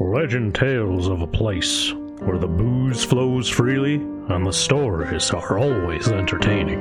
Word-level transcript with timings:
Legend 0.00 0.54
tales 0.54 1.08
of 1.08 1.22
a 1.22 1.26
place 1.26 1.92
where 2.20 2.38
the 2.38 2.46
booze 2.46 3.04
flows 3.04 3.48
freely 3.48 3.94
and 3.94 4.46
the 4.46 4.52
stories 4.52 5.32
are 5.32 5.58
always 5.58 6.06
entertaining. 6.06 6.78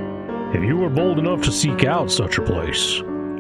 If 0.54 0.63
you 0.63 0.83
are 0.83 0.90
bold 0.90 1.17
enough 1.17 1.42
to 1.44 1.51
seek 1.51 1.83
out 1.83 2.12
such 2.12 2.38
a 2.38 2.44
place, 2.44 2.99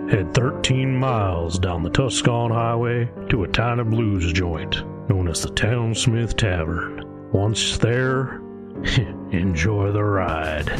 head 0.09 0.33
13 0.33 0.95
miles 0.95 1.59
down 1.59 1.83
the 1.83 1.91
Tuscan 1.91 2.49
Highway 2.49 3.07
to 3.29 3.43
a 3.43 3.47
tiny 3.47 3.83
blues 3.83 4.33
joint 4.33 4.83
known 5.09 5.27
as 5.27 5.43
the 5.43 5.49
Townsmith 5.51 6.35
Tavern. 6.35 7.03
Once 7.31 7.77
there, 7.77 8.41
enjoy 9.31 9.91
the 9.91 10.03
ride. 10.03 10.71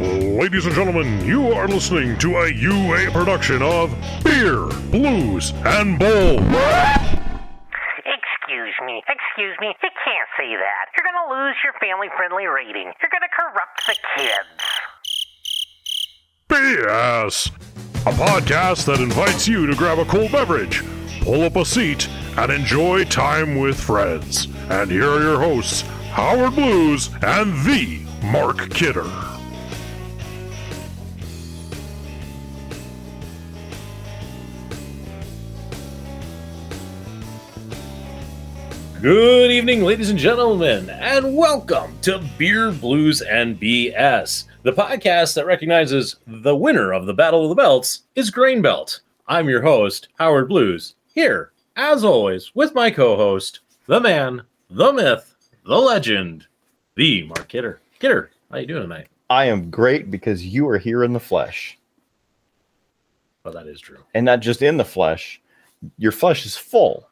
Ladies 0.00 0.64
and 0.64 0.74
gentlemen, 0.74 1.22
you 1.26 1.52
are 1.52 1.68
listening 1.68 2.16
to 2.20 2.38
a 2.38 2.50
UA 2.50 3.10
production 3.10 3.60
of 3.60 3.94
Beer, 4.24 4.64
Blues, 4.90 5.52
and 5.66 5.98
Bowl. 5.98 6.38
Excuse 7.98 8.74
me, 8.86 9.02
excuse 9.06 9.58
me, 9.60 9.66
you 9.82 9.90
can't 10.02 10.28
say 10.38 10.56
that. 10.56 10.86
You're 10.96 11.04
gonna 11.04 11.28
lose 11.30 11.54
your 11.62 11.74
family 11.80 12.08
friendly 12.16 12.46
rating. 12.46 12.94
You're 13.02 13.10
gonna 13.12 13.28
corrupt 13.28 13.86
the 13.86 13.94
kids. 14.16 14.64
BS! 16.48 17.50
A 18.06 18.12
podcast 18.12 18.86
that 18.86 19.00
invites 19.00 19.46
you 19.46 19.66
to 19.66 19.74
grab 19.74 19.98
a 19.98 20.06
cool 20.06 20.30
beverage, 20.30 20.82
pull 21.20 21.42
up 21.42 21.56
a 21.56 21.64
seat, 21.66 22.08
and 22.38 22.50
enjoy 22.50 23.04
time 23.04 23.56
with 23.56 23.78
friends. 23.78 24.48
And 24.70 24.90
here 24.90 25.10
are 25.10 25.20
your 25.20 25.38
hosts, 25.38 25.82
Howard 26.12 26.54
Blues 26.54 27.10
and 27.20 27.52
the 27.66 28.00
Mark 28.22 28.70
Kidder. 28.70 29.29
Good 39.02 39.50
evening, 39.50 39.82
ladies 39.82 40.10
and 40.10 40.18
gentlemen, 40.18 40.90
and 40.90 41.34
welcome 41.34 41.98
to 42.02 42.22
Beer, 42.36 42.70
Blues, 42.70 43.22
and 43.22 43.58
BS, 43.58 44.44
the 44.62 44.74
podcast 44.74 45.34
that 45.36 45.46
recognizes 45.46 46.16
the 46.26 46.54
winner 46.54 46.92
of 46.92 47.06
the 47.06 47.14
Battle 47.14 47.44
of 47.44 47.48
the 47.48 47.54
Belts 47.54 48.02
is 48.14 48.30
Grain 48.30 48.60
Belt. 48.60 49.00
I'm 49.26 49.48
your 49.48 49.62
host, 49.62 50.08
Howard 50.18 50.50
Blues, 50.50 50.96
here, 51.14 51.52
as 51.76 52.04
always, 52.04 52.54
with 52.54 52.74
my 52.74 52.90
co 52.90 53.16
host, 53.16 53.60
the 53.86 54.00
man, 54.00 54.42
the 54.68 54.92
myth, 54.92 55.34
the 55.64 55.78
legend, 55.78 56.46
the 56.94 57.22
Mark 57.22 57.48
Kidder. 57.48 57.80
Kidder, 58.00 58.30
how 58.50 58.58
you 58.58 58.66
doing 58.66 58.82
tonight? 58.82 59.06
I 59.30 59.46
am 59.46 59.70
great 59.70 60.10
because 60.10 60.44
you 60.44 60.68
are 60.68 60.78
here 60.78 61.04
in 61.04 61.14
the 61.14 61.20
flesh. 61.20 61.78
Well, 63.44 63.54
that 63.54 63.66
is 63.66 63.80
true. 63.80 64.04
And 64.12 64.26
not 64.26 64.40
just 64.40 64.60
in 64.60 64.76
the 64.76 64.84
flesh, 64.84 65.40
your 65.96 66.12
flesh 66.12 66.44
is 66.44 66.54
full. 66.54 67.06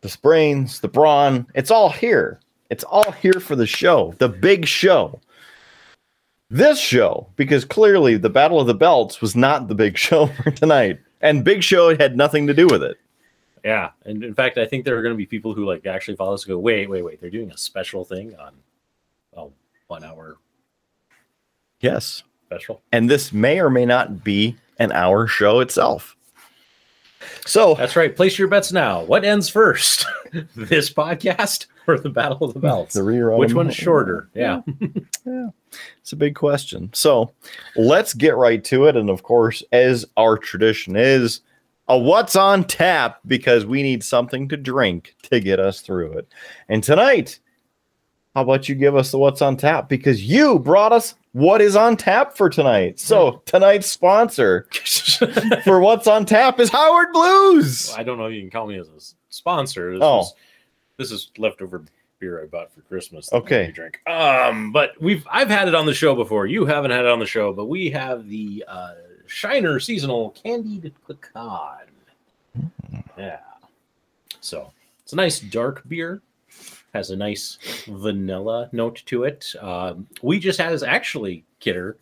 The 0.00 0.08
sprains, 0.08 0.80
the 0.80 0.88
brawn, 0.88 1.46
it's 1.54 1.70
all 1.70 1.90
here. 1.90 2.40
It's 2.70 2.84
all 2.84 3.10
here 3.12 3.40
for 3.40 3.56
the 3.56 3.66
show, 3.66 4.14
the 4.18 4.28
big 4.28 4.66
show. 4.66 5.18
This 6.50 6.78
show, 6.78 7.26
because 7.36 7.64
clearly 7.64 8.16
the 8.16 8.30
Battle 8.30 8.60
of 8.60 8.66
the 8.66 8.74
Belts 8.74 9.20
was 9.20 9.36
not 9.36 9.68
the 9.68 9.74
big 9.74 9.98
show 10.06 10.26
for 10.28 10.50
tonight. 10.50 11.00
And 11.20 11.44
Big 11.44 11.64
Show 11.64 11.96
had 11.96 12.16
nothing 12.16 12.46
to 12.46 12.54
do 12.54 12.68
with 12.68 12.82
it. 12.82 12.96
Yeah, 13.64 13.90
and 14.04 14.22
in 14.22 14.34
fact, 14.34 14.56
I 14.56 14.66
think 14.66 14.84
there 14.84 14.96
are 14.96 15.02
going 15.02 15.12
to 15.14 15.18
be 15.18 15.26
people 15.26 15.52
who 15.52 15.66
like 15.66 15.84
actually 15.84 16.16
follow 16.16 16.34
us. 16.34 16.44
And 16.44 16.50
go, 16.50 16.58
wait, 16.58 16.88
wait, 16.88 17.02
wait! 17.02 17.20
They're 17.20 17.28
doing 17.28 17.50
a 17.50 17.58
special 17.58 18.04
thing 18.04 18.36
on, 18.36 18.54
oh, 19.36 19.52
one 19.88 20.04
hour 20.04 20.36
Yes. 21.80 22.22
special. 22.46 22.82
And 22.92 23.10
this 23.10 23.32
may 23.32 23.60
or 23.60 23.68
may 23.68 23.84
not 23.84 24.22
be 24.22 24.56
an 24.78 24.92
hour 24.92 25.26
show 25.26 25.58
itself. 25.58 26.16
So 27.46 27.74
That's 27.74 27.96
right. 27.96 28.14
Place 28.14 28.38
your 28.38 28.48
bets 28.48 28.72
now. 28.72 29.02
What 29.02 29.24
ends 29.24 29.48
first, 29.48 30.06
this 30.56 30.92
podcast 30.92 31.66
or 31.86 31.98
the 31.98 32.10
Battle 32.10 32.44
of 32.44 32.54
the 32.54 32.60
Belts? 32.60 32.94
the 32.94 33.00
rerun. 33.00 33.38
Which 33.38 33.54
one's 33.54 33.74
shorter? 33.74 34.28
Yeah, 34.34 34.62
Yeah. 35.26 35.48
It's 36.00 36.12
a 36.12 36.16
big 36.16 36.34
question. 36.34 36.90
So 36.94 37.32
let's 37.76 38.14
get 38.14 38.36
right 38.36 38.62
to 38.64 38.86
it. 38.86 38.96
And 38.96 39.10
of 39.10 39.22
course, 39.22 39.62
as 39.72 40.06
our 40.16 40.38
tradition 40.38 40.96
is, 40.96 41.40
a 41.88 41.96
what's 41.98 42.36
on 42.36 42.64
tap 42.64 43.18
because 43.26 43.64
we 43.64 43.82
need 43.82 44.04
something 44.04 44.48
to 44.48 44.56
drink 44.56 45.14
to 45.22 45.40
get 45.40 45.58
us 45.58 45.80
through 45.80 46.12
it. 46.18 46.28
And 46.68 46.82
tonight, 46.84 47.38
how 48.38 48.42
about 48.42 48.68
you 48.68 48.76
give 48.76 48.94
us 48.94 49.10
the 49.10 49.18
what's 49.18 49.42
on 49.42 49.56
tap? 49.56 49.88
Because 49.88 50.22
you 50.22 50.60
brought 50.60 50.92
us 50.92 51.16
what 51.32 51.60
is 51.60 51.74
on 51.74 51.96
tap 51.96 52.36
for 52.36 52.48
tonight. 52.48 53.00
So 53.00 53.42
tonight's 53.46 53.88
sponsor 53.90 54.68
for 55.64 55.80
what's 55.80 56.06
on 56.06 56.24
tap 56.24 56.60
is 56.60 56.70
Howard 56.70 57.12
Blues. 57.12 57.92
I 57.98 58.04
don't 58.04 58.16
know 58.16 58.26
if 58.26 58.34
you 58.34 58.40
can 58.40 58.48
call 58.50 58.68
me 58.68 58.78
as 58.78 58.86
a 58.86 59.00
sponsor. 59.28 59.94
This 59.94 60.00
Oh. 60.04 60.20
is, 60.20 60.34
this 60.98 61.10
is 61.10 61.30
leftover 61.36 61.82
beer 62.20 62.40
I 62.40 62.46
bought 62.46 62.72
for 62.72 62.82
Christmas. 62.82 63.28
Okay. 63.32 63.72
drink. 63.72 63.98
Um, 64.08 64.70
but 64.70 64.92
we've 65.02 65.26
I've 65.28 65.50
had 65.50 65.66
it 65.66 65.74
on 65.74 65.84
the 65.84 65.94
show 65.94 66.14
before. 66.14 66.46
You 66.46 66.64
haven't 66.64 66.92
had 66.92 67.00
it 67.06 67.10
on 67.10 67.18
the 67.18 67.26
show, 67.26 67.52
but 67.52 67.64
we 67.66 67.90
have 67.90 68.28
the 68.28 68.64
uh, 68.68 68.92
Shiner 69.26 69.80
seasonal 69.80 70.30
candied 70.30 70.92
pecan. 71.08 71.86
Yeah. 73.18 73.38
So 74.40 74.70
it's 75.02 75.12
a 75.12 75.16
nice 75.16 75.40
dark 75.40 75.82
beer. 75.88 76.22
Has 76.94 77.10
a 77.10 77.16
nice 77.16 77.58
vanilla 77.86 78.70
note 78.72 79.02
to 79.06 79.24
it. 79.24 79.52
Um, 79.60 80.06
we 80.22 80.38
just 80.38 80.58
had 80.58 80.72
this 80.72 80.82
actually, 80.82 81.44
Kidder. 81.60 81.98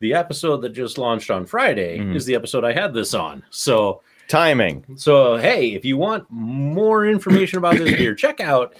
The 0.00 0.14
episode 0.14 0.58
that 0.62 0.70
just 0.70 0.98
launched 0.98 1.30
on 1.30 1.46
Friday 1.46 1.98
Mhm. 1.98 2.16
is 2.16 2.26
the 2.26 2.34
episode 2.34 2.64
I 2.64 2.72
had 2.72 2.92
this 2.92 3.14
on. 3.14 3.44
So 3.50 4.02
Timing. 4.28 4.84
so, 4.96 5.36
hey, 5.36 5.74
if 5.74 5.84
you 5.84 5.96
want 5.96 6.26
more 6.28 7.06
information 7.06 7.58
about 7.58 7.76
this 7.78 7.96
beer, 7.96 8.14
check 8.14 8.40
out 8.40 8.74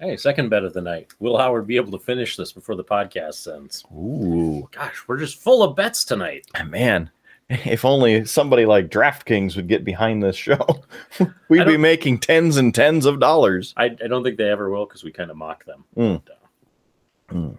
Hey, 0.00 0.16
second 0.16 0.48
bet 0.50 0.64
of 0.64 0.72
the 0.74 0.80
night. 0.82 1.12
Will 1.18 1.38
Howard 1.38 1.66
be 1.66 1.76
able 1.76 1.92
to 1.92 2.04
finish 2.04 2.36
this 2.36 2.52
before 2.52 2.74
the 2.74 2.84
podcast 2.84 3.52
ends? 3.54 3.84
ooh, 3.96 4.68
Gosh, 4.72 5.02
we're 5.06 5.18
just 5.18 5.40
full 5.40 5.62
of 5.62 5.76
bets 5.76 6.04
tonight. 6.04 6.46
man, 6.66 7.10
if 7.48 7.84
only 7.84 8.24
somebody 8.24 8.66
like 8.66 8.88
DraftKings 8.88 9.56
would 9.56 9.68
get 9.68 9.84
behind 9.84 10.22
this 10.22 10.36
show, 10.36 10.82
we'd 11.48 11.66
be 11.66 11.76
making 11.76 12.18
tens 12.18 12.56
and 12.56 12.74
tens 12.74 13.06
of 13.06 13.20
dollars. 13.20 13.72
I, 13.76 13.84
I 13.84 14.08
don't 14.08 14.24
think 14.24 14.36
they 14.36 14.50
ever 14.50 14.68
will 14.70 14.86
because 14.86 15.04
we 15.04 15.12
kind 15.12 15.30
of 15.30 15.36
mock 15.36 15.64
them. 15.64 15.84
Mm. 15.96 16.22
But, 16.24 17.36
uh, 17.36 17.50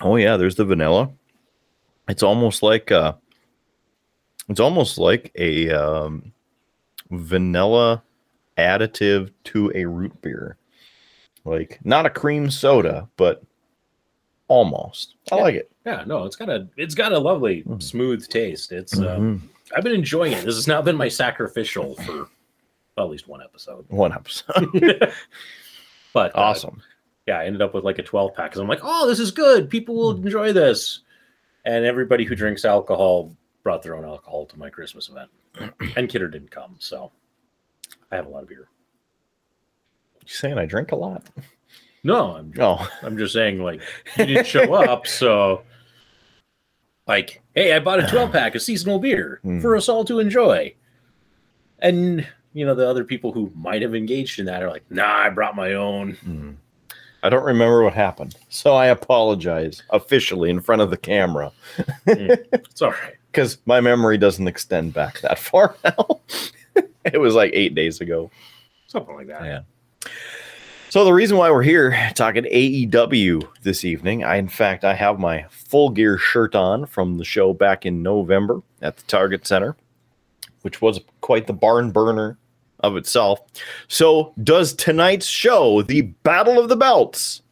Oh 0.00 0.16
yeah, 0.16 0.36
there's 0.36 0.54
the 0.54 0.64
vanilla. 0.64 1.10
It's 2.08 2.22
almost 2.22 2.62
like 2.62 2.90
uh 2.92 3.14
it's 4.48 4.60
almost 4.60 4.96
like 4.96 5.30
a 5.34 5.70
um, 5.70 6.32
vanilla 7.10 8.02
additive 8.56 9.30
to 9.44 9.70
a 9.74 9.84
root 9.84 10.20
beer. 10.22 10.56
Like 11.44 11.78
not 11.84 12.06
a 12.06 12.10
cream 12.10 12.50
soda, 12.50 13.08
but 13.16 13.42
almost. 14.48 15.14
I 15.30 15.36
Yeah. 15.36 15.42
like 15.42 15.54
it. 15.54 15.70
yeah, 15.86 16.04
no, 16.06 16.24
it's 16.24 16.36
got 16.36 16.48
a 16.48 16.66
it's 16.76 16.94
got 16.94 17.12
a 17.12 17.18
lovely 17.18 17.62
Mm. 17.62 17.82
smooth 17.82 18.26
taste. 18.28 18.72
It's 18.72 18.98
uh, 18.98 19.16
Mhm. 19.18 19.40
I've 19.76 19.84
been 19.84 19.94
enjoying 19.94 20.32
it. 20.32 20.44
This 20.44 20.56
has 20.56 20.66
now 20.66 20.80
been 20.82 20.96
my 20.96 21.08
sacrificial 21.08 21.94
for 21.96 22.28
well, 22.96 23.06
at 23.06 23.10
least 23.10 23.28
one 23.28 23.42
episode. 23.42 23.84
One 23.90 24.12
episode. 24.12 24.70
but 26.12 26.34
uh, 26.34 26.38
awesome. 26.40 26.82
yeah, 27.26 27.38
I 27.38 27.44
ended 27.44 27.62
up 27.62 27.72
with 27.74 27.84
like 27.84 27.98
a 27.98 28.02
12 28.02 28.34
pack 28.34 28.50
because 28.50 28.60
I'm 28.60 28.66
like, 28.68 28.80
oh, 28.82 29.06
this 29.06 29.20
is 29.20 29.30
good. 29.30 29.70
People 29.70 29.94
will 29.94 30.14
Hmm. 30.16 30.24
enjoy 30.26 30.52
this. 30.52 31.00
And 31.64 31.84
everybody 31.84 32.24
who 32.24 32.34
drinks 32.34 32.64
alcohol 32.64 33.36
brought 33.62 33.82
their 33.82 33.96
own 33.96 34.04
alcohol 34.04 34.46
to 34.46 34.58
my 34.58 34.70
Christmas 34.70 35.08
event. 35.08 35.30
and 35.96 36.08
Kidder 36.08 36.28
didn't 36.28 36.50
come, 36.50 36.76
so 36.78 37.10
I 38.12 38.16
have 38.16 38.26
a 38.26 38.28
lot 38.30 38.42
of 38.42 38.48
beer. 38.48 38.68
You 40.22 40.28
saying 40.34 40.58
I 40.58 40.66
drink 40.66 40.92
a 40.92 40.96
lot? 40.96 41.26
No, 42.04 42.36
I'm 42.36 42.52
Oh, 42.58 42.88
I'm 43.02 43.18
just 43.18 43.32
saying 43.32 43.60
like 43.62 43.80
you 44.16 44.26
didn't 44.26 44.46
show 44.46 44.72
up, 44.84 45.06
so 45.06 45.62
like, 47.06 47.42
hey, 47.54 47.72
I 47.74 47.78
bought 47.80 48.00
a 48.04 48.06
12 48.06 48.30
pack 48.32 48.54
of 48.54 48.62
seasonal 48.62 48.98
beer 48.98 49.40
Hmm. 49.42 49.60
for 49.60 49.74
us 49.76 49.88
all 49.88 50.04
to 50.04 50.18
enjoy. 50.18 50.74
And 51.80 52.26
you 52.52 52.66
know 52.66 52.74
the 52.74 52.88
other 52.88 53.04
people 53.04 53.32
who 53.32 53.50
might 53.54 53.82
have 53.82 53.94
engaged 53.94 54.38
in 54.38 54.46
that 54.46 54.62
are 54.62 54.70
like, 54.70 54.84
nah, 54.90 55.06
I 55.24 55.30
brought 55.30 55.56
my 55.56 55.72
own. 55.74 56.12
Hmm. 56.14 56.50
I 57.22 57.28
don't 57.30 57.44
remember 57.44 57.82
what 57.82 57.94
happened, 57.94 58.36
so 58.48 58.74
I 58.74 58.86
apologize 58.86 59.82
officially 59.90 60.50
in 60.50 60.60
front 60.60 60.82
of 60.82 60.90
the 60.90 60.96
camera 60.96 61.50
It's 62.06 62.80
all 62.80 62.90
right. 62.92 63.16
Because 63.30 63.58
my 63.66 63.80
memory 63.80 64.18
doesn't 64.18 64.48
extend 64.48 64.94
back 64.94 65.20
that 65.22 65.38
far 65.38 65.76
now. 65.84 66.20
it 67.04 67.18
was 67.18 67.34
like 67.34 67.52
eight 67.54 67.74
days 67.74 68.00
ago. 68.00 68.30
Something 68.86 69.14
like 69.14 69.26
that. 69.28 69.44
Yeah. 69.44 69.60
So 70.90 71.04
the 71.04 71.12
reason 71.12 71.36
why 71.36 71.50
we're 71.50 71.62
here 71.62 71.94
talking 72.14 72.44
AEW 72.44 73.46
this 73.62 73.84
evening, 73.84 74.24
I 74.24 74.36
in 74.36 74.48
fact 74.48 74.84
I 74.84 74.94
have 74.94 75.18
my 75.18 75.44
full 75.50 75.90
gear 75.90 76.16
shirt 76.16 76.54
on 76.54 76.86
from 76.86 77.18
the 77.18 77.24
show 77.24 77.52
back 77.52 77.84
in 77.84 78.02
November 78.02 78.62
at 78.80 78.96
the 78.96 79.02
Target 79.02 79.46
Center, 79.46 79.76
which 80.62 80.80
was 80.80 81.00
quite 81.20 81.46
the 81.46 81.52
barn 81.52 81.90
burner 81.90 82.38
of 82.80 82.96
itself. 82.96 83.40
So 83.88 84.32
does 84.42 84.72
tonight's 84.72 85.26
show, 85.26 85.82
the 85.82 86.02
Battle 86.22 86.58
of 86.58 86.70
the 86.70 86.76
Belts, 86.76 87.42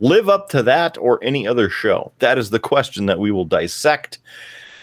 live 0.00 0.28
up 0.28 0.48
to 0.48 0.62
that 0.64 0.98
or 0.98 1.22
any 1.22 1.46
other 1.46 1.70
show? 1.70 2.10
That 2.18 2.36
is 2.36 2.50
the 2.50 2.58
question 2.58 3.06
that 3.06 3.20
we 3.20 3.30
will 3.30 3.44
dissect, 3.44 4.18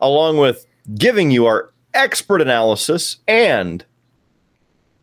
along 0.03 0.37
with 0.37 0.65
giving 0.95 1.31
you 1.31 1.45
our 1.45 1.71
expert 1.93 2.41
analysis 2.41 3.17
and 3.27 3.85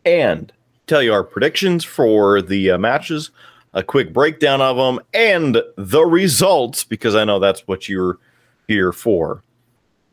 and 0.04 0.52
tell 0.86 1.02
you 1.02 1.12
our 1.12 1.24
predictions 1.24 1.84
for 1.84 2.42
the 2.42 2.72
uh, 2.72 2.78
matches, 2.78 3.30
a 3.74 3.82
quick 3.82 4.12
breakdown 4.12 4.60
of 4.60 4.76
them, 4.76 4.98
and 5.14 5.62
the 5.76 6.04
results 6.04 6.84
because 6.84 7.14
I 7.14 7.24
know 7.24 7.38
that's 7.38 7.66
what 7.66 7.88
you're 7.88 8.18
here 8.66 8.92
for. 8.92 9.42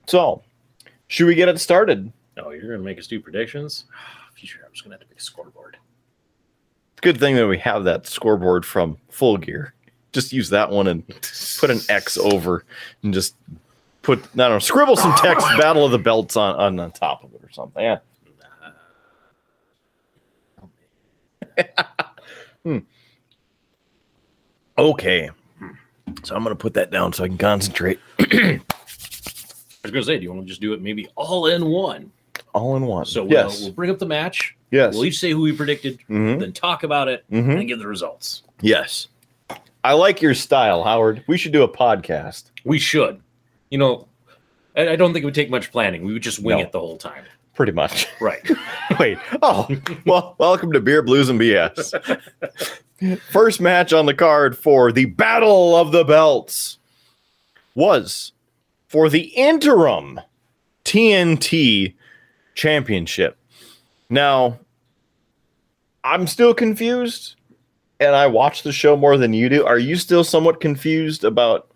So, 0.07 0.43
should 1.07 1.27
we 1.27 1.35
get 1.35 1.49
it 1.49 1.59
started? 1.59 2.11
Oh, 2.37 2.51
you're 2.51 2.71
gonna 2.71 2.83
make 2.83 2.99
us 2.99 3.07
do 3.07 3.19
predictions? 3.19 3.85
Future, 4.35 4.61
I'm 4.65 4.71
just 4.71 4.83
gonna 4.83 4.95
have 4.95 5.01
to 5.01 5.07
make 5.09 5.19
a 5.19 5.23
scoreboard. 5.23 5.77
It's 6.93 6.99
a 6.99 7.01
Good 7.01 7.19
thing 7.19 7.35
that 7.35 7.47
we 7.47 7.57
have 7.59 7.83
that 7.85 8.07
scoreboard 8.07 8.65
from 8.65 8.97
Full 9.09 9.37
Gear. 9.37 9.73
Just 10.13 10.31
use 10.31 10.49
that 10.49 10.69
one 10.69 10.87
and 10.87 11.07
put 11.59 11.69
an 11.69 11.79
X 11.89 12.17
over 12.17 12.65
and 13.03 13.13
just 13.13 13.35
put, 14.07 14.19
I 14.23 14.37
don't 14.37 14.51
know, 14.51 14.59
scribble 14.59 14.95
some 14.95 15.13
text, 15.15 15.45
Battle 15.59 15.83
of 15.85 15.91
the 15.91 15.99
Belts 15.99 16.37
on, 16.37 16.55
on, 16.55 16.79
on 16.79 16.91
top 16.91 17.23
of 17.25 17.33
it 17.35 17.43
or 17.43 17.51
something. 17.51 17.83
Yeah. 17.83 17.97
Hmm. 22.63 22.79
Okay. 24.77 25.29
So 26.23 26.35
I'm 26.35 26.43
going 26.43 26.53
to 26.55 26.59
put 26.59 26.73
that 26.73 26.91
down 26.91 27.13
so 27.13 27.23
I 27.23 27.27
can 27.29 27.37
concentrate 27.37 27.99
I 28.19 28.59
was 29.83 29.91
gonna 29.91 30.03
say, 30.03 30.17
do 30.17 30.23
you 30.23 30.33
want 30.33 30.41
to 30.43 30.47
just 30.47 30.59
do 30.59 30.73
it 30.73 30.81
maybe 30.81 31.07
all 31.15 31.47
in 31.47 31.65
one? 31.67 32.11
all 32.53 32.75
in 32.75 32.85
one. 32.85 33.05
So 33.05 33.23
we'll, 33.23 33.31
yes. 33.31 33.61
we'll 33.61 33.71
bring 33.71 33.89
up 33.89 33.99
the 33.99 34.05
match. 34.05 34.57
yes. 34.71 34.93
We'll 34.95 35.05
each 35.05 35.19
say 35.19 35.31
who 35.31 35.41
we 35.41 35.53
predicted, 35.53 35.99
Mhm. 36.09 36.39
then 36.41 36.51
talk 36.51 36.83
about 36.83 37.07
it, 37.07 37.23
Mhm. 37.31 37.59
and 37.59 37.67
give 37.69 37.79
the 37.79 37.87
results. 37.87 38.43
Yes. 38.61 39.07
I 39.83 39.93
like 39.93 40.21
your 40.21 40.33
style, 40.33 40.83
Howard. 40.83 41.23
We 41.27 41.37
should 41.37 41.53
do 41.53 41.63
a 41.63 41.69
podcast. 41.69 42.51
We 42.65 42.79
should. 42.79 43.21
You 43.69 43.77
know, 43.77 44.07
I, 44.75 44.89
I 44.89 44.95
don't 44.95 45.13
think 45.13 45.23
it 45.23 45.25
would 45.25 45.35
take 45.35 45.49
much 45.49 45.71
planning. 45.71 46.03
We 46.03 46.13
would 46.13 46.21
just 46.23 46.39
wing 46.39 46.57
No. 46.57 46.63
it 46.63 46.71
the 46.71 46.79
whole 46.79 46.97
time. 46.97 47.23
Pretty 47.53 47.71
much. 47.71 48.07
Right. 48.21 48.49
Wait. 48.99 49.17
Oh, 49.41 49.67
well, 50.05 50.35
welcome 50.39 50.71
to 50.73 50.79
Beer 50.79 51.01
Blues 51.01 51.29
and 51.29 51.39
BS. 51.39 52.19
First 53.31 53.61
match 53.61 53.93
on 53.93 54.05
the 54.07 54.13
card 54.13 54.57
for 54.57 54.91
the 54.91 55.05
Battle 55.05 55.75
of 55.75 55.91
the 55.91 56.03
Belts 56.03 56.77
was 57.75 58.31
for 58.87 59.07
the 59.09 59.21
interim 59.35 60.19
TNT 60.83 61.93
Championship. 62.55 63.37
Now, 64.09 64.57
I'm 66.03 66.25
still 66.25 66.53
confused, 66.55 67.35
and 67.99 68.15
I 68.15 68.25
watch 68.27 68.63
the 68.63 68.71
show 68.71 68.95
more 68.97 69.17
than 69.17 69.33
you 69.33 69.49
do. 69.49 69.65
Are 69.65 69.77
you 69.77 69.95
still 69.95 70.23
somewhat 70.23 70.59
confused 70.61 71.23
about 71.23 71.67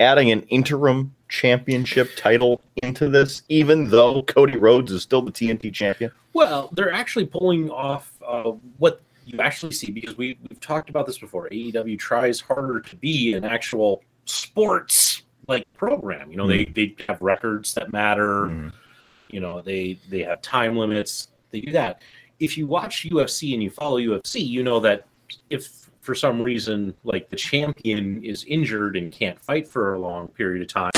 adding 0.00 0.30
an 0.30 0.42
interim 0.44 1.14
championship 1.32 2.14
title 2.14 2.60
into 2.82 3.08
this, 3.08 3.42
even 3.48 3.88
though 3.88 4.22
Cody 4.24 4.58
Rhodes 4.58 4.92
is 4.92 5.02
still 5.02 5.22
the 5.22 5.32
TNT 5.32 5.72
champion? 5.72 6.12
Well, 6.34 6.68
they're 6.74 6.92
actually 6.92 7.26
pulling 7.26 7.70
off 7.70 8.12
uh, 8.24 8.52
what 8.76 9.00
you 9.24 9.40
actually 9.40 9.72
see 9.72 9.90
because 9.90 10.16
we, 10.18 10.38
we've 10.48 10.60
talked 10.60 10.90
about 10.90 11.06
this 11.06 11.18
before. 11.18 11.48
AEW 11.48 11.98
tries 11.98 12.38
harder 12.38 12.80
to 12.80 12.96
be 12.96 13.32
an 13.32 13.44
actual 13.44 14.02
sports 14.26 15.22
like 15.48 15.66
program. 15.72 16.30
You 16.30 16.36
know, 16.36 16.46
they, 16.46 16.66
they 16.66 16.94
have 17.08 17.20
records 17.22 17.72
that 17.74 17.92
matter. 17.92 18.46
Mhm. 18.46 18.72
You 19.30 19.40
know, 19.40 19.62
they 19.62 19.98
they 20.10 20.22
have 20.24 20.42
time 20.42 20.76
limits. 20.76 21.28
They 21.50 21.62
do 21.62 21.72
that. 21.72 22.02
If 22.40 22.58
you 22.58 22.66
watch 22.66 23.08
UFC 23.08 23.54
and 23.54 23.62
you 23.62 23.70
follow 23.70 23.98
UFC, 23.98 24.46
you 24.46 24.62
know 24.62 24.80
that 24.80 25.06
if 25.48 25.88
for 26.02 26.14
some 26.14 26.42
reason 26.42 26.92
like 27.04 27.30
the 27.30 27.36
champion 27.36 28.22
is 28.22 28.44
injured 28.44 28.96
and 28.96 29.10
can't 29.10 29.40
fight 29.40 29.66
for 29.66 29.94
a 29.94 29.98
long 29.98 30.28
period 30.28 30.60
of 30.60 30.68
time, 30.68 30.90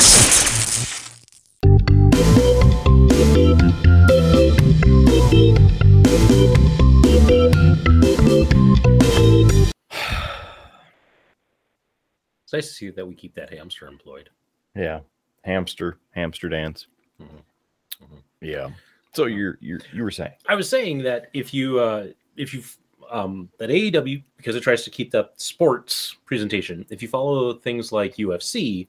nice 12.55 12.69
to 12.69 12.75
see 12.75 12.91
that 12.91 13.06
we 13.06 13.15
keep 13.15 13.35
that 13.35 13.53
hamster 13.53 13.87
employed. 13.87 14.31
Yeah, 14.75 15.01
hamster, 15.43 15.99
hamster 16.12 16.49
dance. 16.49 16.87
Mhm. 17.21 17.43
Mhm. 18.03 18.23
Yeah. 18.41 18.71
So 19.12 19.27
you're 19.27 19.59
you're 19.61 19.81
you 19.93 20.03
were 20.03 20.11
saying? 20.11 20.33
I 20.49 20.55
was 20.55 20.69
saying 20.69 21.03
that 21.03 21.29
if 21.35 21.53
you 21.53 21.79
uh 21.81 22.09
if 22.37 22.53
you 22.55 22.62
um 23.11 23.49
that 23.59 23.71
AEW 23.71 24.23
because 24.37 24.56
it 24.56 24.62
tries 24.62 24.83
to 24.85 24.91
keep 24.91 25.11
the 25.11 25.31
sports 25.37 26.17
presentation, 26.25 26.87
if 26.91 27.03
you 27.03 27.09
follow 27.09 27.53
things 27.53 27.93
like 27.93 28.17
UFC, 28.17 28.89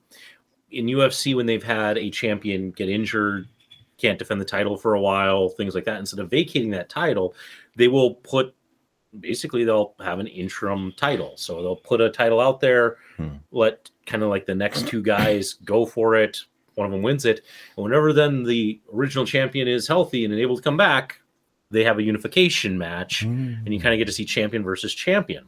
in 0.72 0.86
UFC 0.88 1.36
when 1.36 1.46
they've 1.46 1.64
had 1.64 1.98
a 1.98 2.10
champion 2.10 2.72
get 2.72 2.90
injured, 2.90 3.48
can't 3.98 4.18
defend 4.20 4.42
the 4.42 4.46
title 4.46 4.78
for 4.78 4.96
a 4.96 5.02
while, 5.02 5.50
things 5.50 5.76
like 5.76 5.86
that, 5.86 6.00
instead 6.00 6.20
of 6.20 6.30
vacating 6.30 6.72
that 6.72 6.90
title, 6.90 7.36
they 7.76 7.88
will 7.88 8.16
put 8.16 8.54
basically 9.20 9.64
they'll 9.64 9.94
have 10.00 10.20
an 10.20 10.28
interim 10.28 10.94
title. 10.98 11.34
So 11.38 11.62
they'll 11.62 11.76
put 11.76 12.02
a 12.02 12.10
title 12.10 12.40
out 12.40 12.60
there, 12.60 12.98
Hmm. 13.18 13.38
let 13.52 13.90
kind 14.06 14.24
of 14.24 14.30
like 14.30 14.46
the 14.46 14.56
next 14.56 14.88
two 14.88 15.02
guys 15.02 15.54
go 15.66 15.86
for 15.86 16.16
it. 16.16 16.40
One 16.76 16.86
of 16.86 16.92
them 16.92 17.02
wins 17.02 17.26
it. 17.26 17.42
And 17.78 17.84
whenever 17.84 18.12
then 18.14 18.44
the 18.44 18.80
original 18.94 19.26
champion 19.26 19.68
is 19.68 19.88
healthy 19.88 20.26
and 20.26 20.34
able 20.34 20.58
to 20.58 20.62
come 20.62 20.76
back, 20.78 21.20
they 21.72 21.84
have 21.84 21.98
a 21.98 22.04
unification 22.04 22.78
match 22.78 23.24
and 23.24 23.68
you 23.74 23.80
kind 23.80 23.94
of 23.94 23.98
get 23.98 24.06
to 24.06 24.12
see 24.12 24.26
champion 24.26 24.64
versus 24.64 24.94
champion. 24.94 25.46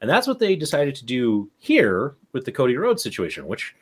And 0.00 0.08
that's 0.10 0.26
what 0.26 0.38
they 0.38 0.56
decided 0.56 0.94
to 0.96 1.04
do 1.04 1.50
here 1.58 2.16
with 2.32 2.44
the 2.44 2.52
Cody 2.52 2.76
Rhodes 2.76 3.02
situation, 3.02 3.46
which 3.46 3.74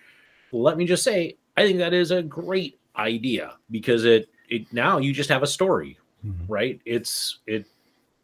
let 0.52 0.76
me 0.76 0.84
just 0.84 1.02
say, 1.04 1.36
I 1.56 1.64
think 1.66 1.78
that 1.78 1.94
is 1.94 2.10
a 2.10 2.22
great 2.22 2.78
idea 2.96 3.54
because 3.70 4.04
it 4.04 4.28
it 4.48 4.70
now 4.72 4.98
you 4.98 5.12
just 5.12 5.28
have 5.30 5.42
a 5.42 5.46
story, 5.46 5.98
Mhm. 6.26 6.32
right? 6.48 6.80
It's 6.84 7.38
it 7.46 7.66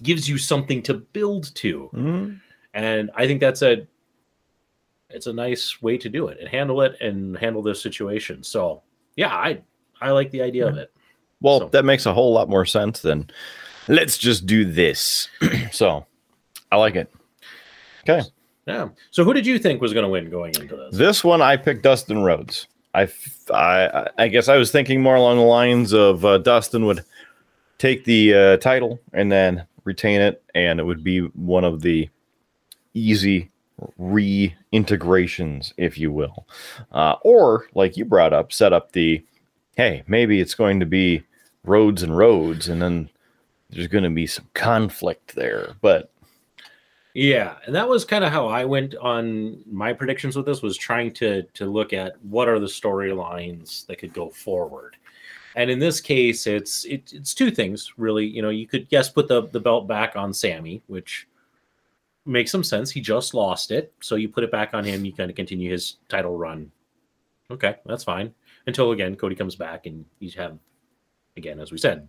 gives 0.03 0.29
you 0.29 0.39
something 0.39 0.83
to 0.83 0.95
build 0.95 1.55
to. 1.57 1.91
Mhm. 1.95 2.41
And 2.75 3.11
I 3.15 3.27
think 3.27 3.41
that's 3.41 3.63
a 3.63 3.87
it's 5.11 5.27
a 5.27 5.33
nice 5.33 5.81
way 5.81 5.97
to 5.99 6.09
do 6.09 6.27
it 6.29 6.39
and 6.41 6.49
handle 6.49 6.81
it 6.83 6.97
and 7.01 7.37
handle 7.39 7.63
this 7.63 7.81
situation. 7.81 8.43
So 8.43 8.83
yeah, 9.17 9.29
I 9.35 9.63
I 10.01 10.11
like 10.11 10.31
the 10.31 10.43
idea 10.43 10.67
of 10.67 10.77
it. 10.77 10.93
Well, 11.41 11.61
So- 11.61 11.69
that 11.69 11.85
makes 11.85 12.07
a 12.07 12.13
whole 12.15 12.33
lot 12.33 12.49
more 12.49 12.65
sense 12.65 13.01
than 13.01 13.29
let's 13.89 14.19
just 14.19 14.47
do 14.47 14.65
this. 14.65 15.29
so 15.73 16.05
I 16.73 16.77
like 16.77 16.97
it. 16.97 17.13
Okay. 18.09 18.27
Yeah. 18.67 18.89
So 19.11 19.25
who 19.25 19.33
did 19.35 19.47
you 19.47 19.59
think 19.59 19.81
was 19.81 19.93
going 19.93 20.05
to 20.05 20.09
win 20.09 20.31
going 20.31 20.55
into 20.59 20.75
this? 20.77 20.97
This 20.97 21.23
one 21.25 21.43
I 21.43 21.57
picked 21.57 21.83
Dustin 21.83 22.23
Rhodes. 22.23 22.67
I, 22.95 23.09
I, 23.53 24.09
I 24.17 24.29
guess 24.29 24.49
I 24.49 24.57
was 24.57 24.71
thinking 24.71 25.03
more 25.03 25.17
along 25.17 25.37
the 25.37 25.43
lines 25.43 25.93
of 25.93 26.25
uh, 26.25 26.39
Dustin 26.39 26.87
would 26.87 27.05
take 27.79 28.05
the 28.05 28.35
uh, 28.35 28.57
title 28.59 29.01
and 29.13 29.31
then 29.31 29.67
retain 29.85 30.21
it, 30.21 30.43
and 30.55 30.81
it 30.81 30.85
would 30.85 31.05
be 31.05 31.21
one 31.21 31.64
of 31.64 31.83
the 31.83 32.09
easy 32.95 33.50
reintegrations, 34.00 35.73
if 35.76 35.99
you 35.99 36.12
will. 36.12 36.47
Uh, 36.93 37.17
or, 37.23 37.67
like 37.75 37.97
you 37.97 38.05
brought 38.05 38.33
up, 38.33 38.53
set 38.53 38.73
up 38.73 38.93
the 38.93 39.25
hey, 39.76 40.05
maybe 40.07 40.41
it's 40.41 40.55
going 40.55 40.79
to 40.81 40.87
be 40.87 41.23
Rhodes 41.64 42.03
and 42.03 42.17
Rhodes, 42.17 42.69
and 42.69 42.81
then 42.81 43.11
there's 43.71 43.88
going 43.88 44.05
to 44.05 44.11
be 44.11 44.26
some 44.26 44.49
conflict 44.55 45.35
there. 45.35 45.75
But 45.81 46.12
Yeah, 47.14 47.57
and 47.67 47.75
that 47.75 47.88
was 47.88 48.05
kind 48.05 48.25
of 48.25 48.33
how 48.33 48.47
I 48.47 48.64
went 48.64 48.95
on 48.97 49.62
my 49.67 49.93
predictions 49.93 50.37
with 50.37 50.47
this 50.47 50.62
was 50.62 50.76
trying 50.76 51.12
to 51.14 51.43
to 51.43 51.67
look 51.67 51.93
at 51.93 52.14
what 52.23 52.49
are 52.49 52.59
the 52.59 52.67
storylines 52.67 53.87
that 53.87 53.99
could 53.99 54.12
go 54.12 54.31
forward. 54.31 54.97
And 55.57 55.71
in 55.71 55.79
this 55.79 56.01
case, 56.01 56.47
it's 56.47 56.85
it, 56.85 57.13
it's 57.13 57.35
two 57.35 57.51
things 57.51 57.93
really. 57.97 58.27
You 58.27 58.43
know, 58.43 58.51
you 58.51 58.67
could 58.67 58.87
yes 58.91 59.09
put 59.09 59.29
the 59.29 59.43
the 59.49 59.61
belt 59.61 59.87
back 59.87 60.17
on 60.17 60.33
Sammy, 60.33 60.83
which 60.89 61.29
makes 62.27 62.51
some 62.51 62.65
sense. 62.65 62.91
He 62.91 63.01
just 63.01 63.35
lost 63.35 63.71
it, 63.71 63.93
so 64.01 64.17
you 64.17 64.29
put 64.29 64.45
it 64.45 64.51
back 64.51 64.75
on 64.75 64.85
him. 64.85 65.05
You 65.05 65.13
kind 65.13 65.31
of 65.31 65.37
continue 65.37 65.71
his 65.71 65.97
title 66.09 66.37
run. 66.37 66.71
Okay, 67.51 67.77
that's 67.87 68.05
fine 68.05 68.33
until 68.67 68.93
again 68.93 69.15
Cody 69.15 69.35
comes 69.37 69.55
back 69.55 69.85
and 69.87 70.05
you 70.19 70.31
have 70.39 70.59
again, 71.37 71.61
as 71.61 71.71
we 71.71 71.79
said, 71.79 72.09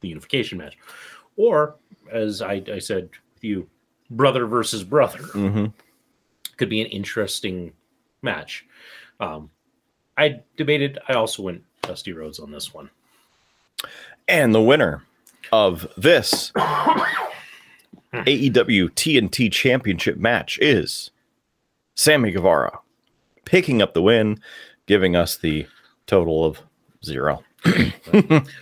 the 0.00 0.08
unification 0.08 0.58
match. 0.58 0.76
or 1.36 1.76
as 2.12 2.40
I, 2.40 2.62
I 2.72 2.78
said 2.78 3.10
with 3.34 3.42
you, 3.44 3.68
brother 4.10 4.46
versus 4.46 4.84
brother 4.84 5.18
Mhm. 5.18 5.72
could 6.56 6.68
be 6.70 6.80
an 6.80 6.86
interesting 6.86 7.72
match. 8.22 8.64
Um, 9.20 9.50
I 10.16 10.40
debated. 10.56 10.98
I 11.08 11.14
also 11.14 11.42
went 11.42 11.62
Dusty 11.86 12.12
Rhodes 12.12 12.38
on 12.38 12.50
this 12.50 12.74
one. 12.74 12.90
And 14.28 14.54
the 14.54 14.62
winner 14.62 15.04
of 15.52 15.86
this 15.96 16.52
AEW 18.12 18.90
TNT 18.90 19.52
Championship 19.52 20.16
match 20.18 20.58
is 20.60 21.10
Sammy 21.94 22.32
Guevara, 22.32 22.78
picking 23.44 23.80
up 23.80 23.94
the 23.94 24.02
win, 24.02 24.40
giving 24.86 25.14
us 25.14 25.36
the 25.36 25.66
total 26.06 26.44
of 26.44 26.60
zero. 27.04 27.42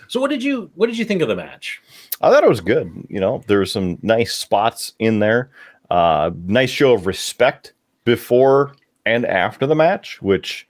So 0.08 0.20
what 0.20 0.30
did 0.30 0.42
you 0.42 0.70
what 0.74 0.86
did 0.86 0.96
you 0.96 1.04
think 1.04 1.20
of 1.20 1.28
the 1.28 1.36
match? 1.36 1.82
I 2.20 2.30
thought 2.30 2.44
it 2.44 2.48
was 2.48 2.60
good. 2.60 2.90
You 3.08 3.20
know, 3.20 3.42
there 3.46 3.58
were 3.58 3.66
some 3.66 3.98
nice 4.02 4.32
spots 4.32 4.94
in 4.98 5.18
there. 5.18 5.50
Uh, 5.90 6.30
nice 6.46 6.70
show 6.70 6.94
of 6.94 7.06
respect 7.06 7.74
before 8.04 8.74
and 9.04 9.26
after 9.26 9.66
the 9.66 9.74
match, 9.74 10.22
which 10.22 10.66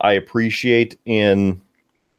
I 0.00 0.14
appreciate 0.14 0.98
in 1.04 1.60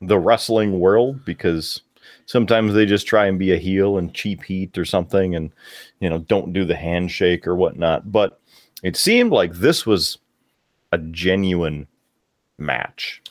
the 0.02 0.20
wrestling 0.20 0.80
world 0.80 1.24
because 1.26 1.82
sometimes 2.26 2.74
they 2.74 2.86
just 2.86 3.08
try 3.08 3.26
and 3.26 3.40
be 3.40 3.52
a 3.52 3.58
heel 3.58 3.98
and 3.98 4.14
cheap 4.14 4.44
heat 4.44 4.78
or 4.78 4.86
something 4.86 5.36
and, 5.36 5.52
you 6.00 6.10
know, 6.10 6.20
don't 6.20 6.54
do 6.54 6.66
the 6.66 6.76
handshake 6.76 7.48
or 7.48 7.56
whatnot. 7.56 8.12
But 8.12 8.40
it 8.84 8.96
seemed 8.96 9.32
like 9.32 9.54
this 9.54 9.86
was 9.86 10.18
a 10.92 10.98
genuine 10.98 11.88
match. 12.58 13.22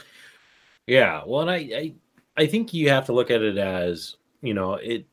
Yeah, 0.87 1.23
well, 1.27 1.43
and 1.43 1.51
I, 1.51 1.57
I 1.57 1.95
I 2.39 2.47
think 2.47 2.73
you 2.73 2.89
have 2.89 3.07
to 3.07 3.13
look 3.13 3.31
at 3.31 3.43
it 3.43 3.59
as 3.59 4.17
you 4.41 4.55
know 4.55 4.75
it, 4.75 5.07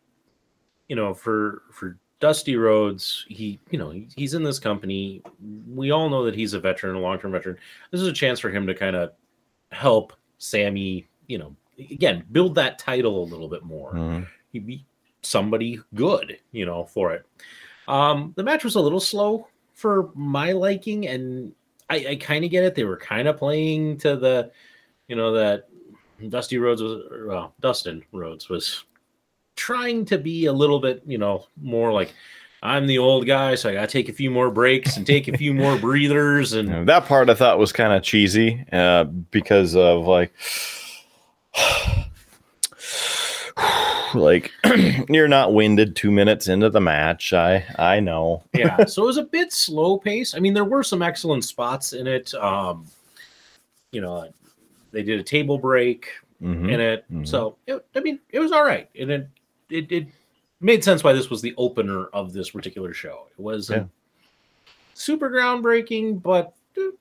you 0.88 0.96
know 0.96 1.14
for 1.14 1.64
for 1.72 1.98
Dusty 2.20 2.56
Rhodes, 2.56 3.26
he 3.28 3.60
you 3.72 3.80
know 3.80 3.94
he's 4.16 4.34
in 4.34 4.44
this 4.44 4.60
company. 4.60 5.22
We 5.68 5.92
all 5.92 6.10
know 6.10 6.24
that 6.24 6.36
he's 6.36 6.54
a 6.54 6.60
veteran, 6.60 6.96
a 6.96 7.00
long 7.00 7.20
term 7.20 7.32
veteran. 7.32 7.58
This 7.92 8.02
is 8.02 8.08
a 8.08 8.14
chance 8.14 8.40
for 8.40 8.50
him 8.50 8.66
to 8.68 8.74
kind 8.74 8.96
of 8.96 9.12
help 9.72 10.14
Sammy, 10.38 11.08
you 11.28 11.38
know, 11.38 11.56
again 11.78 12.24
build 12.32 12.56
that 12.56 12.80
title 12.80 13.24
a 13.24 13.26
little 13.26 13.50
bit 13.50 13.64
more. 13.64 14.26
He'd 14.52 14.66
be 14.66 14.86
somebody 15.22 15.82
good, 15.94 16.40
you 16.52 16.66
know, 16.66 16.86
for 16.86 17.14
it. 17.14 17.26
Um, 17.88 18.34
the 18.36 18.44
match 18.44 18.64
was 18.64 18.76
a 18.76 18.82
little 18.82 19.00
slow 19.00 19.48
for 19.74 20.10
my 20.16 20.54
liking, 20.54 21.08
and 21.08 21.54
I, 21.90 22.06
I 22.10 22.16
kind 22.16 22.46
of 22.46 22.52
get 22.52 22.64
it. 22.64 22.76
They 22.76 22.84
were 22.84 22.98
kind 22.98 23.28
of 23.28 23.38
playing 23.38 23.98
to 24.00 24.16
the, 24.16 24.52
you 25.08 25.16
know, 25.16 25.34
that 25.34 25.68
Dusty 26.30 26.58
Rhodes 26.58 26.82
was, 26.82 27.04
well, 27.28 27.54
Dustin 27.60 28.04
Rhodes 28.12 28.50
was 28.50 28.86
trying 29.56 30.06
to 30.06 30.18
be 30.18 30.46
a 30.46 30.54
little 30.54 30.80
bit, 30.80 31.04
you 31.06 31.18
know, 31.18 31.46
more 31.62 31.92
like 31.92 32.14
I'm 32.64 32.88
the 32.88 32.98
old 32.98 33.28
guy, 33.28 33.56
so 33.56 33.70
I 33.70 33.74
got 33.74 33.82
to 33.82 33.88
take 33.88 34.10
a 34.10 34.14
few 34.14 34.32
more 34.32 34.50
breaks 34.50 34.98
and 34.98 35.06
take 35.06 35.28
a 35.28 35.38
few 35.38 35.54
more 35.54 35.78
breathers, 35.80 36.54
and 36.54 36.88
that 36.88 37.06
part 37.06 37.30
I 37.30 37.36
thought 37.36 37.60
was 37.60 37.72
kind 37.72 37.94
of 37.94 38.02
cheesy 38.02 38.66
uh, 38.72 39.04
because 39.04 39.76
of 39.76 40.06
like, 40.06 40.34
like 44.14 44.52
you're 45.10 45.28
not 45.28 45.54
winded 45.54 45.96
two 45.96 46.12
minutes 46.12 46.48
into 46.48 46.70
the 46.70 46.82
match. 46.82 47.34
I 47.34 47.66
I 47.78 48.00
know. 48.00 48.44
yeah 48.54 48.86
so 48.86 49.04
it 49.04 49.08
was 49.08 49.18
a 49.18 49.24
bit 49.24 49.52
slow 49.54 49.98
pace 49.98 50.34
i 50.36 50.40
mean 50.40 50.54
there 50.54 50.64
were 50.66 50.84
some 50.84 51.02
excellent 51.02 51.44
spots 51.44 51.94
in 51.94 52.08
it 52.08 52.34
um 52.36 52.86
you 53.92 54.02
know 54.02 54.30
they 54.92 55.04
did 55.04 55.20
a 55.20 55.24
table 55.24 55.58
break 55.58 56.08
Mhm. 56.42 56.70
in 56.72 56.80
it 56.82 57.06
Mhm. 57.12 57.26
so 57.28 57.56
it, 57.68 57.86
i 57.96 58.00
mean 58.02 58.20
it 58.30 58.40
was 58.40 58.52
all 58.52 58.64
right 58.66 58.90
and 59.00 59.10
it, 59.12 59.28
it 59.70 59.92
it 59.92 60.08
made 60.60 60.84
sense 60.84 61.02
why 61.04 61.14
this 61.14 61.30
was 61.30 61.42
the 61.42 61.54
opener 61.58 62.06
of 62.08 62.34
this 62.34 62.50
particular 62.50 62.94
show 62.94 63.28
it 63.38 63.42
was 63.42 63.70
Yeah. 63.70 63.86
super 64.94 65.30
groundbreaking 65.30 66.22
but 66.22 66.54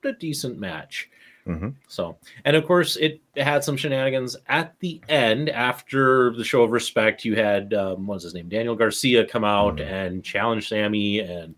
a 0.04 0.12
decent 0.12 0.58
match 0.58 1.08
Mhm. 1.46 1.74
so, 1.88 2.16
and 2.46 2.56
of 2.56 2.64
course, 2.66 2.96
it 2.96 3.20
had 3.36 3.62
some 3.62 3.76
shenanigans 3.76 4.34
at 4.48 4.74
the 4.80 5.00
end 5.10 5.50
after 5.50 6.32
the 6.36 6.44
show 6.44 6.62
of 6.62 6.70
respect. 6.70 7.24
You 7.24 7.36
had 7.36 7.74
um, 7.74 8.06
what's 8.06 8.24
his 8.24 8.32
name, 8.34 8.48
Daniel 8.48 8.74
Garcia, 8.74 9.26
come 9.26 9.44
out 9.44 9.76
Mhm. 9.76 9.90
and 9.90 10.24
challenge 10.24 10.68
Sammy, 10.68 11.18
and 11.20 11.54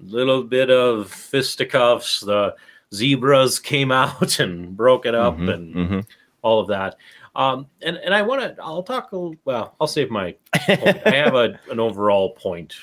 a 0.00 0.04
little 0.04 0.42
bit 0.42 0.70
of 0.70 1.10
fisticuffs. 1.10 2.20
The 2.20 2.54
zebras 2.94 3.58
came 3.58 3.92
out 3.92 4.38
and 4.40 4.74
broke 4.76 5.04
it 5.06 5.14
up, 5.14 5.36
Mhm. 5.36 5.52
and 5.54 5.74
Mhm. 5.74 6.06
all 6.40 6.60
of 6.60 6.68
that. 6.68 6.96
Um, 7.36 7.66
and 7.82 7.96
and 7.98 8.14
I 8.14 8.22
want 8.22 8.40
to, 8.42 8.62
I'll 8.62 8.82
talk. 8.82 9.10
Well, 9.44 9.74
I'll 9.80 9.86
save 9.86 10.10
my. 10.10 10.34
I 10.54 11.12
have 11.14 11.34
a 11.34 11.58
an 11.70 11.80
overall 11.80 12.30
point. 12.30 12.74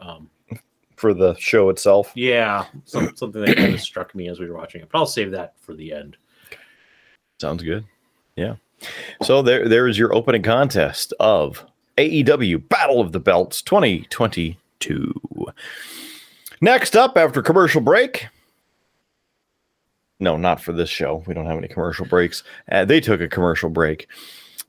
Um, 0.00 0.28
for 0.98 1.14
the 1.14 1.34
show 1.38 1.68
itself. 1.70 2.12
yeah, 2.14 2.66
some, 2.84 3.16
something 3.16 3.40
that 3.42 3.56
kind 3.56 3.74
of 3.74 3.80
struck 3.80 4.14
me 4.14 4.28
as 4.28 4.40
we 4.40 4.48
were 4.48 4.56
watching 4.56 4.82
it, 4.82 4.88
but 4.90 4.98
I'll 4.98 5.06
save 5.06 5.30
that 5.30 5.54
for 5.60 5.74
the 5.74 5.92
end. 5.92 6.16
Sounds 7.40 7.62
good. 7.62 7.84
Yeah. 8.36 8.56
So 9.22 9.42
there 9.42 9.68
there 9.68 9.88
is 9.88 9.98
your 9.98 10.14
opening 10.14 10.42
contest 10.42 11.12
of 11.18 11.64
AEW 11.96 12.68
Battle 12.68 13.00
of 13.00 13.12
the 13.12 13.20
Belts 13.20 13.62
2022. 13.62 15.14
Next 16.60 16.96
up 16.96 17.16
after 17.16 17.42
commercial 17.42 17.80
break. 17.80 18.28
No, 20.20 20.36
not 20.36 20.60
for 20.60 20.72
this 20.72 20.88
show. 20.88 21.22
We 21.26 21.34
don't 21.34 21.46
have 21.46 21.58
any 21.58 21.68
commercial 21.68 22.06
breaks. 22.06 22.42
Uh, 22.70 22.84
they 22.84 23.00
took 23.00 23.20
a 23.20 23.28
commercial 23.28 23.70
break. 23.70 24.08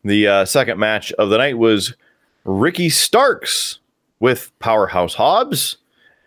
The 0.03 0.27
uh, 0.27 0.45
second 0.45 0.79
match 0.79 1.12
of 1.13 1.29
the 1.29 1.39
night 1.39 1.57
was 1.57 1.95
Ricky 2.45 2.89
Starks 2.89 3.79
with 4.19 4.51
Powerhouse 4.59 5.15
Hobbs 5.15 5.77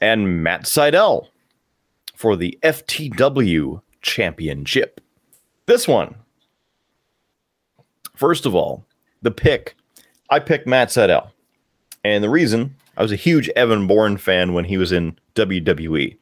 and 0.02 0.42
Matt 0.42 0.64
Sydal 0.64 1.28
for 2.14 2.37
the 2.37 2.59
FTW 2.62 3.80
Championship. 4.02 5.00
This 5.66 5.88
one 5.88 6.16
First 8.14 8.47
of 8.47 8.54
all, 8.54 8.85
the 9.23 9.30
pick, 9.30 9.75
I 10.30 10.38
picked 10.38 10.66
Matt 10.66 10.88
Sydal. 10.88 11.30
And 12.04 12.23
the 12.23 12.30
reason 12.30 12.76
I 12.97 13.02
was 13.02 13.12
a 13.12 13.16
huge 13.16 13.49
Evan 13.50 13.87
Bourne 13.87 14.16
fan 14.16 14.52
when 14.52 14.64
he 14.64 14.76
was 14.76 14.92
in 14.92 15.18
WWE. 15.35 16.16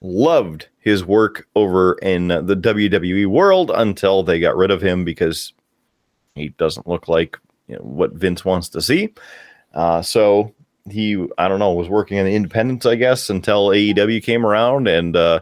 Loved 0.00 0.68
his 0.78 1.04
work 1.04 1.46
over 1.56 1.94
in 1.94 2.28
the 2.28 2.56
WWE 2.56 3.26
world 3.26 3.70
until 3.74 4.22
they 4.22 4.40
got 4.40 4.56
rid 4.56 4.70
of 4.70 4.82
him 4.82 5.04
because 5.04 5.52
he 6.34 6.50
doesn't 6.50 6.88
look 6.88 7.08
like 7.08 7.36
you 7.66 7.76
know, 7.76 7.82
what 7.82 8.14
Vince 8.14 8.44
wants 8.44 8.68
to 8.70 8.80
see. 8.80 9.12
Uh, 9.74 10.00
so 10.00 10.54
he, 10.92 11.26
I 11.38 11.48
don't 11.48 11.58
know, 11.58 11.72
was 11.72 11.88
working 11.88 12.18
in 12.18 12.26
the 12.26 12.34
I 12.86 12.94
guess, 12.94 13.30
until 13.30 13.68
AEW 13.68 14.22
came 14.22 14.44
around. 14.44 14.88
And 14.88 15.16
uh, 15.16 15.40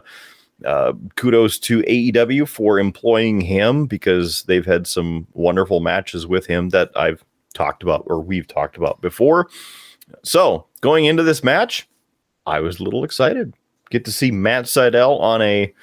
uh, 0.65 0.93
kudos 1.15 1.57
to 1.59 1.81
AEW 1.83 2.47
for 2.47 2.79
employing 2.79 3.41
him 3.41 3.85
because 3.85 4.43
they've 4.43 4.65
had 4.65 4.87
some 4.87 5.27
wonderful 5.33 5.79
matches 5.79 6.27
with 6.27 6.45
him 6.45 6.69
that 6.69 6.91
I've 6.95 7.23
talked 7.53 7.83
about 7.83 8.03
or 8.07 8.19
we've 8.19 8.47
talked 8.47 8.77
about 8.77 9.01
before. 9.01 9.49
So 10.23 10.65
going 10.81 11.05
into 11.05 11.23
this 11.23 11.43
match, 11.43 11.87
I 12.45 12.59
was 12.59 12.79
a 12.79 12.83
little 12.83 13.03
excited. 13.03 13.53
Get 13.89 14.05
to 14.05 14.11
see 14.11 14.31
Matt 14.31 14.65
Sydal 14.65 15.19
on 15.19 15.41
a 15.41 15.73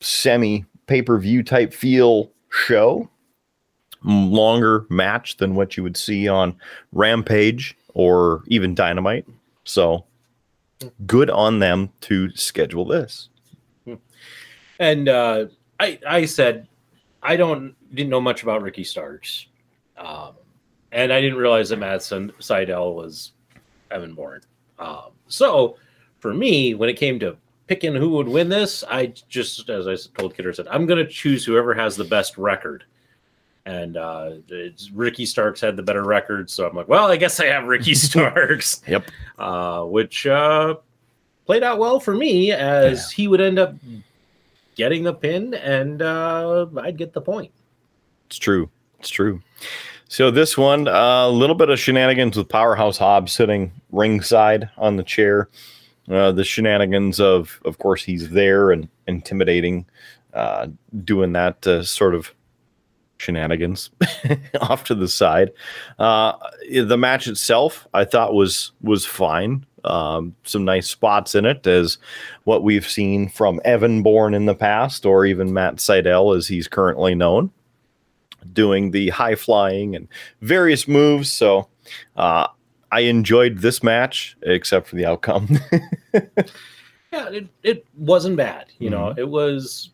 semi 0.00 0.64
pay 0.86 1.02
per 1.02 1.18
view 1.18 1.42
type 1.42 1.72
feel 1.72 2.30
show. 2.50 3.08
Longer 4.04 4.84
match 4.90 5.36
than 5.36 5.54
what 5.54 5.76
you 5.76 5.84
would 5.84 5.96
see 5.96 6.26
on 6.26 6.56
Rampage 6.90 7.76
or 7.94 8.42
even 8.46 8.74
Dynamite. 8.74 9.26
So 9.64 10.04
good 11.06 11.30
on 11.30 11.58
them 11.58 11.90
to 12.02 12.30
schedule 12.34 12.84
this. 12.84 13.28
And 14.78 15.08
uh, 15.08 15.46
I 15.78 15.98
I 16.06 16.24
said 16.24 16.66
I 17.22 17.36
don't 17.36 17.74
didn't 17.94 18.10
know 18.10 18.20
much 18.20 18.42
about 18.42 18.62
Ricky 18.62 18.82
Starks, 18.82 19.46
um, 19.96 20.32
and 20.90 21.12
I 21.12 21.20
didn't 21.20 21.38
realize 21.38 21.68
that 21.68 21.78
Madsen 21.78 22.32
Sydal 22.40 22.94
was 22.94 23.32
Evan 23.90 24.14
Bourne. 24.14 24.40
Um, 24.78 25.12
so 25.28 25.76
for 26.18 26.34
me, 26.34 26.74
when 26.74 26.88
it 26.88 26.94
came 26.94 27.20
to 27.20 27.36
picking 27.68 27.94
who 27.94 28.10
would 28.10 28.28
win 28.28 28.48
this, 28.48 28.82
I 28.90 29.12
just 29.28 29.68
as 29.70 29.86
I 29.86 29.96
told 30.18 30.34
Kidder 30.34 30.52
said 30.52 30.66
I'm 30.68 30.86
going 30.86 31.04
to 31.04 31.10
choose 31.10 31.44
whoever 31.44 31.74
has 31.74 31.96
the 31.96 32.04
best 32.04 32.36
record. 32.36 32.84
And 33.64 33.96
uh, 33.96 34.32
Ricky 34.92 35.24
Starks 35.24 35.60
had 35.60 35.76
the 35.76 35.82
better 35.82 36.02
record, 36.02 36.50
so 36.50 36.68
I'm 36.68 36.74
like, 36.74 36.88
well, 36.88 37.10
I 37.10 37.16
guess 37.16 37.38
I 37.38 37.46
have 37.46 37.64
Ricky 37.64 37.94
Starks. 37.96 38.82
Yep. 38.88 39.04
uh, 39.38 39.84
which 39.84 40.26
uh, 40.26 40.76
played 41.46 41.62
out 41.62 41.78
well 41.78 42.00
for 42.00 42.14
me 42.14 42.52
as 42.52 43.10
he 43.12 43.28
would 43.28 43.40
end 43.40 43.58
up 43.58 43.74
getting 44.74 45.04
the 45.04 45.14
pin 45.14 45.54
and 45.54 46.02
uh, 46.02 46.66
I'd 46.80 46.96
get 46.96 47.12
the 47.12 47.20
point. 47.20 47.52
It's 48.26 48.38
true. 48.38 48.68
It's 48.98 49.10
true. 49.10 49.40
So 50.08 50.30
this 50.30 50.58
one, 50.58 50.88
a 50.88 51.28
little 51.28 51.54
bit 51.54 51.70
of 51.70 51.78
shenanigans 51.78 52.36
with 52.36 52.48
Powerhouse 52.48 52.98
Hobbs 52.98 53.32
sitting 53.32 53.72
ringside 53.92 54.68
on 54.76 54.96
the 54.96 55.02
chair. 55.02 55.48
Uh, 56.10 56.32
the 56.32 56.44
shenanigans 56.44 57.20
of, 57.20 57.60
of 57.64 57.78
course, 57.78 58.02
he's 58.02 58.30
there 58.30 58.72
and 58.72 58.88
intimidating, 59.06 59.86
uh, 60.34 60.66
doing 61.04 61.32
that 61.32 61.64
sort 61.84 62.14
of 62.14 62.34
shenanigans 63.22 63.90
off 64.60 64.84
to 64.84 64.94
the 64.94 65.08
side. 65.08 65.52
Uh, 65.98 66.32
the 66.70 66.98
match 66.98 67.28
itself, 67.28 67.86
I 67.94 68.04
thought 68.04 68.34
was 68.34 68.72
was 68.82 69.06
fine. 69.06 69.64
Um, 69.84 70.36
some 70.44 70.64
nice 70.64 70.88
spots 70.88 71.34
in 71.34 71.44
it, 71.44 71.66
as 71.66 71.98
what 72.44 72.62
we've 72.62 72.88
seen 72.88 73.28
from 73.28 73.60
Evan 73.64 74.02
Bourne 74.02 74.34
in 74.34 74.46
the 74.46 74.54
past, 74.54 75.06
or 75.06 75.24
even 75.24 75.52
Matt 75.52 75.76
Sydal, 75.76 76.36
as 76.36 76.46
he's 76.46 76.68
currently 76.68 77.14
known, 77.14 77.50
doing 78.52 78.90
the 78.90 79.08
high 79.10 79.34
flying 79.34 79.96
and 79.96 80.08
various 80.40 80.86
moves. 80.86 81.32
So 81.32 81.68
uh, 82.16 82.46
I 82.92 83.00
enjoyed 83.00 83.58
this 83.58 83.82
match, 83.82 84.36
except 84.42 84.86
for 84.86 84.96
the 84.96 85.06
outcome. 85.06 85.58
yeah, 86.14 87.28
it, 87.30 87.48
it 87.62 87.86
wasn't 87.96 88.36
bad. 88.36 88.66
You 88.78 88.90
know, 88.90 89.14
it 89.16 89.28
was 89.28 89.90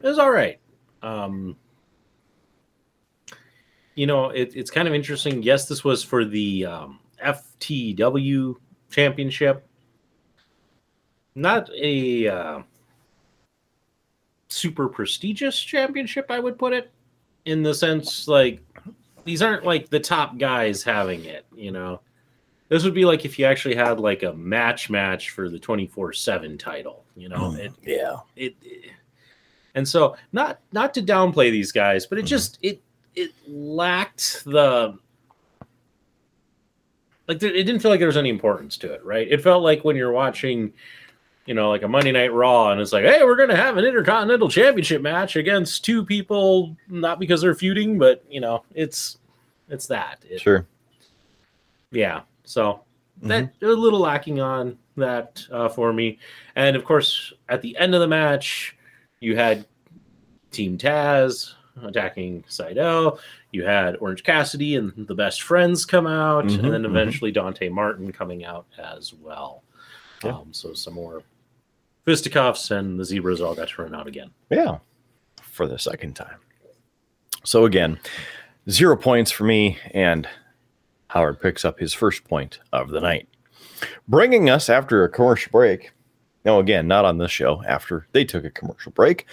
it 0.00 0.06
was 0.06 0.18
all 0.18 0.32
right. 0.32 0.58
Um, 1.02 1.56
you 3.98 4.06
know, 4.06 4.30
it, 4.30 4.52
it's 4.54 4.70
kind 4.70 4.86
of 4.86 4.94
interesting. 4.94 5.42
Yes, 5.42 5.66
this 5.66 5.82
was 5.82 6.04
for 6.04 6.24
the 6.24 6.64
um, 6.64 7.00
FTW 7.24 8.54
championship. 8.90 9.66
Not 11.34 11.68
a 11.74 12.28
uh, 12.28 12.62
super 14.46 14.88
prestigious 14.88 15.58
championship, 15.58 16.26
I 16.30 16.38
would 16.38 16.56
put 16.56 16.74
it, 16.74 16.92
in 17.44 17.64
the 17.64 17.74
sense 17.74 18.28
like 18.28 18.60
these 19.24 19.42
aren't 19.42 19.64
like 19.64 19.90
the 19.90 19.98
top 19.98 20.38
guys 20.38 20.84
having 20.84 21.24
it, 21.24 21.44
you 21.52 21.72
know. 21.72 22.00
This 22.68 22.84
would 22.84 22.94
be 22.94 23.04
like 23.04 23.24
if 23.24 23.36
you 23.36 23.46
actually 23.46 23.74
had 23.74 23.98
like 23.98 24.22
a 24.22 24.32
match 24.32 24.90
match 24.90 25.30
for 25.30 25.48
the 25.48 25.58
24/7 25.58 26.56
title, 26.56 27.04
you 27.16 27.28
know. 27.28 27.52
It, 27.54 27.72
yeah. 27.82 28.18
it, 28.36 28.54
it 28.62 28.92
and 29.74 29.88
so 29.88 30.16
not 30.32 30.60
not 30.70 30.94
to 30.94 31.02
downplay 31.02 31.50
these 31.50 31.72
guys, 31.72 32.06
but 32.06 32.18
it 32.18 32.22
just 32.22 32.60
it 32.62 32.80
it 33.14 33.32
lacked 33.46 34.44
the 34.44 34.98
like 37.26 37.42
it 37.42 37.52
didn't 37.52 37.80
feel 37.80 37.90
like 37.90 38.00
there 38.00 38.06
was 38.06 38.16
any 38.16 38.30
importance 38.30 38.76
to 38.78 38.92
it, 38.92 39.04
right? 39.04 39.28
It 39.30 39.42
felt 39.42 39.62
like 39.62 39.84
when 39.84 39.96
you're 39.96 40.12
watching, 40.12 40.72
you 41.46 41.54
know, 41.54 41.68
like 41.68 41.82
a 41.82 41.88
Monday 41.88 42.12
Night 42.12 42.32
Raw, 42.32 42.70
and 42.72 42.80
it's 42.80 42.92
like, 42.92 43.04
hey, 43.04 43.22
we're 43.22 43.36
gonna 43.36 43.56
have 43.56 43.76
an 43.76 43.84
Intercontinental 43.84 44.48
Championship 44.48 45.02
match 45.02 45.36
against 45.36 45.84
two 45.84 46.04
people, 46.04 46.74
not 46.88 47.18
because 47.18 47.40
they're 47.42 47.54
feuding, 47.54 47.98
but 47.98 48.24
you 48.30 48.40
know, 48.40 48.64
it's 48.74 49.18
it's 49.68 49.86
that. 49.88 50.24
It- 50.28 50.40
Sure. 50.40 50.66
yeah. 51.90 52.22
So 52.44 52.80
that 53.22 53.50
a 53.62 53.66
little 53.66 53.98
lacking 54.00 54.40
on 54.40 54.78
that 54.96 55.44
uh, 55.52 55.68
for 55.68 55.92
me. 55.92 56.18
And 56.56 56.76
of 56.76 56.84
course, 56.84 57.32
at 57.48 57.60
the 57.62 57.76
end 57.76 57.94
of 57.94 58.00
the 58.00 58.06
match, 58.08 58.76
you 59.20 59.36
had 59.36 59.66
Team 60.50 60.78
Taz 60.78 61.52
attacking 61.84 62.42
Sydal. 62.48 63.18
You 63.52 63.64
had 63.64 63.96
Orange 64.00 64.22
Cassidy 64.24 64.76
and 64.76 64.92
the 65.06 65.14
best 65.14 65.42
friends 65.42 65.84
come 65.84 66.06
out, 66.06 66.44
Mhm, 66.44 66.64
and 66.64 66.72
then 66.72 66.82
mhm. 66.82 66.86
eventually 66.90 67.30
Dante 67.30 67.68
Martin 67.68 68.12
coming 68.12 68.44
out 68.44 68.66
as 68.78 69.12
well. 69.14 69.62
Yeah. 70.24 70.36
Um, 70.36 70.52
so 70.52 70.72
some 70.74 70.94
more 70.94 71.22
fisticuffs, 72.04 72.70
and 72.70 72.98
the 72.98 73.04
zebras 73.04 73.40
all 73.40 73.54
got 73.54 73.68
to 73.68 73.82
run 73.82 73.94
out 73.94 74.06
again. 74.06 74.30
Yeah, 74.50 74.78
for 75.42 75.66
the 75.66 75.78
second 75.78 76.14
time. 76.14 76.38
So 77.44 77.64
again, 77.64 77.98
zero 78.68 78.96
points 78.96 79.30
for 79.30 79.44
me, 79.44 79.78
and 79.92 80.28
Howard 81.08 81.40
picks 81.40 81.64
up 81.64 81.78
his 81.78 81.92
first 81.94 82.24
point 82.24 82.58
of 82.72 82.90
the 82.90 83.00
night, 83.00 83.28
bringing 84.06 84.50
us 84.50 84.68
after 84.68 85.04
a 85.04 85.08
commercial 85.08 85.50
break. 85.50 85.92
No, 86.44 86.60
again, 86.60 86.86
not 86.88 87.04
on 87.04 87.18
this 87.18 87.30
show. 87.30 87.62
After 87.64 88.06
they 88.12 88.24
took 88.24 88.44
a 88.44 88.50
commercial 88.50 88.92
break, 88.92 89.26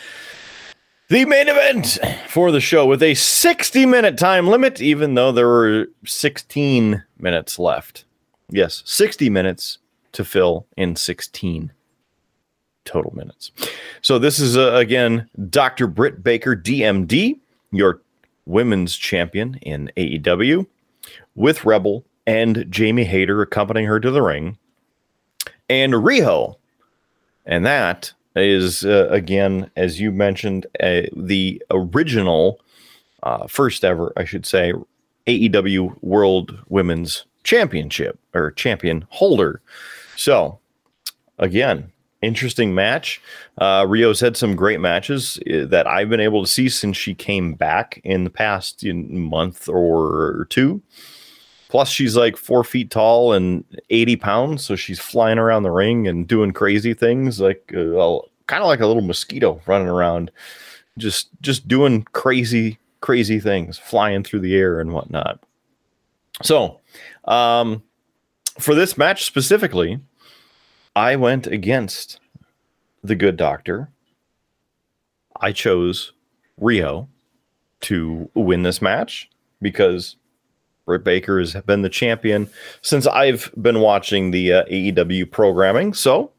the 1.07 1.25
main 1.25 1.47
event 1.47 2.00
for 2.27 2.51
the 2.51 2.59
show 2.59 2.85
with 2.85 3.03
a 3.03 3.13
60 3.13 3.85
minute 3.85 4.17
time 4.17 4.47
limit, 4.47 4.81
even 4.81 5.13
though 5.15 5.31
there 5.31 5.47
were 5.47 5.88
16 6.05 7.03
minutes 7.19 7.59
left. 7.59 8.05
Yes, 8.50 8.83
60 8.85 9.29
minutes 9.29 9.79
to 10.13 10.24
fill 10.24 10.65
in 10.77 10.96
16 10.96 11.72
total 12.85 13.15
minutes. 13.15 13.51
So 14.01 14.20
this 14.20 14.39
is 14.39 14.57
uh, 14.57 14.74
again 14.74 15.29
Dr. 15.50 15.87
Britt 15.87 16.24
Baker, 16.24 16.55
DMD, 16.55 17.39
your 17.72 18.01
women's 18.46 18.96
champion 18.96 19.55
in 19.61 19.91
AEW, 19.98 20.68
with 21.35 21.65
Rebel 21.65 22.05
and 22.27 22.65
Jamie 22.70 23.05
Hayter 23.05 23.41
accompanying 23.41 23.87
her 23.87 24.00
to 24.00 24.11
the 24.11 24.22
ring, 24.22 24.57
and 25.70 25.94
Riho, 25.94 26.55
and 27.46 27.65
that 27.65 28.13
is 28.35 28.85
uh, 28.85 29.07
again, 29.09 29.71
as 29.75 30.00
you 30.00 30.11
mentioned, 30.11 30.67
the 30.79 31.61
original, 31.71 32.59
uh, 33.24 33.48
first 33.48 33.83
ever, 33.83 34.11
I 34.17 34.25
should 34.25 34.45
say, 34.45 34.74
AEW 35.27 35.98
World 36.03 36.57
Women's 36.69 37.25
Championship 37.43 38.19
or 38.33 38.51
champion 38.51 39.05
holder. 39.09 39.61
So 40.15 40.59
again, 41.37 41.91
interesting 42.21 42.74
match. 42.74 43.21
Uh, 43.57 43.83
Riho's 43.83 44.19
had 44.19 44.35
some 44.35 44.55
great 44.55 44.79
matches 44.79 45.39
uh, 45.50 45.65
that 45.67 45.87
I've 45.87 46.09
been 46.09 46.19
able 46.19 46.43
to 46.43 46.51
see 46.51 46.69
since 46.69 46.98
she 46.98 47.13
came 47.13 47.53
back 47.53 48.01
in 48.03 48.24
the 48.24 48.29
past 48.29 48.83
know, 48.83 48.93
month 48.93 49.69
or 49.69 50.48
two. 50.50 50.81
Plus, 51.75 51.90
she's 51.90 52.16
like 52.16 52.38
four 52.38 52.64
feet 52.64 52.90
tall 52.90 53.33
and 53.33 53.66
80 53.90 54.16
pounds. 54.16 54.64
So 54.64 54.77
she's 54.77 54.98
flying 54.98 55.38
around 55.38 55.64
the 55.64 55.72
ring 55.72 56.07
and 56.07 56.25
doing 56.25 56.51
crazy 56.51 56.94
things 56.94 57.42
like 57.42 57.70
uh, 57.75 58.18
kind 58.48 58.64
of 58.64 58.68
like 58.68 58.79
a 58.79 58.88
little 58.88 59.01
mosquito 59.01 59.59
running 59.66 59.90
around, 59.90 60.31
just 60.98 61.27
just 61.42 61.68
doing 61.68 62.03
crazy, 62.14 62.79
crazy 63.01 63.42
things, 63.42 63.77
flying 63.77 64.24
through 64.24 64.40
the 64.40 64.55
air 64.55 64.79
and 64.79 64.94
whatnot. 64.94 65.44
So, 66.42 66.79
um, 67.25 67.83
for 68.57 68.74
this 68.74 68.98
match 68.98 69.25
specifically, 69.25 70.00
I 70.96 71.18
went 71.18 71.46
against 71.46 72.22
the 73.03 73.16
good 73.16 73.35
doctor. 73.35 73.90
I 75.42 75.51
chose 75.51 76.14
Riho 76.57 77.09
to 77.81 78.31
win 78.33 78.64
this 78.64 78.81
match 78.81 79.29
because 79.61 80.16
Britt 80.85 81.03
Baker 81.03 81.39
has 81.39 81.53
been 81.65 81.81
the 81.81 81.89
champion 81.89 82.50
since 82.81 83.07
I've 83.07 83.51
been 83.59 83.79
watching 83.79 84.31
the 84.31 84.53
uh, 84.53 84.65
AEW 84.65 85.31
programming. 85.31 85.93
So 85.93 86.31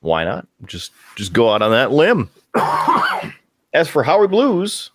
why 0.00 0.24
not 0.24 0.46
just 0.64 0.92
just 1.16 1.32
go 1.32 1.52
out 1.52 1.62
on 1.62 1.70
that 1.70 1.92
limb? 1.92 2.30
As 3.74 3.88
for 3.88 4.02
Howard 4.02 4.30
Blues, 4.30 4.90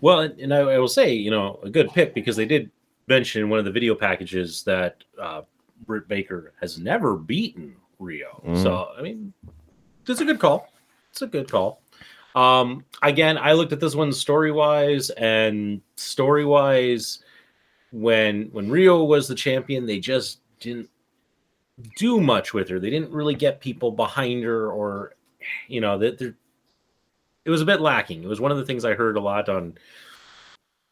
Well, 0.00 0.20
and, 0.20 0.54
I, 0.54 0.58
I 0.58 0.78
will 0.78 0.88
say, 0.88 1.12
you 1.12 1.30
know, 1.30 1.58
a 1.62 1.70
good 1.70 1.90
pick 1.90 2.14
because 2.14 2.36
they 2.36 2.46
did 2.46 2.70
mention 3.08 3.42
in 3.42 3.50
one 3.50 3.58
of 3.58 3.64
the 3.64 3.72
video 3.72 3.94
packages 3.94 4.62
that 4.62 5.02
uh, 5.20 5.42
Britt 5.86 6.06
Baker 6.06 6.52
has 6.60 6.78
never 6.78 7.16
beaten 7.16 7.74
Riho. 8.00 8.44
Mm. 8.46 8.62
So, 8.62 8.88
I 8.96 9.02
mean, 9.02 9.32
it's 10.06 10.20
a 10.20 10.24
good 10.24 10.38
call. 10.38 10.68
It's 11.10 11.22
a 11.22 11.26
good 11.26 11.50
call. 11.50 11.82
Um, 12.34 12.84
again, 13.02 13.38
I 13.38 13.52
looked 13.52 13.72
at 13.72 13.80
this 13.80 13.94
one 13.94 14.12
story 14.12 14.52
wise, 14.52 15.10
and 15.10 15.80
story 15.96 16.44
wise, 16.44 17.22
when 17.92 18.50
when 18.52 18.68
Riho 18.68 19.06
was 19.06 19.28
the 19.28 19.34
champion, 19.34 19.86
they 19.86 19.98
just 19.98 20.40
didn't 20.60 20.88
do 21.96 22.20
much 22.20 22.54
with 22.54 22.68
her. 22.68 22.78
They 22.78 22.90
didn't 22.90 23.10
really 23.10 23.34
get 23.34 23.60
people 23.60 23.90
behind 23.90 24.44
her, 24.44 24.70
or 24.70 25.14
you 25.68 25.80
know, 25.80 25.98
that 25.98 26.18
they're 26.18 26.36
it 27.44 27.50
was 27.50 27.62
a 27.62 27.66
bit 27.66 27.80
lacking. 27.80 28.22
It 28.22 28.28
was 28.28 28.40
one 28.40 28.52
of 28.52 28.58
the 28.58 28.66
things 28.66 28.84
I 28.84 28.94
heard 28.94 29.16
a 29.16 29.20
lot 29.20 29.48
on 29.48 29.76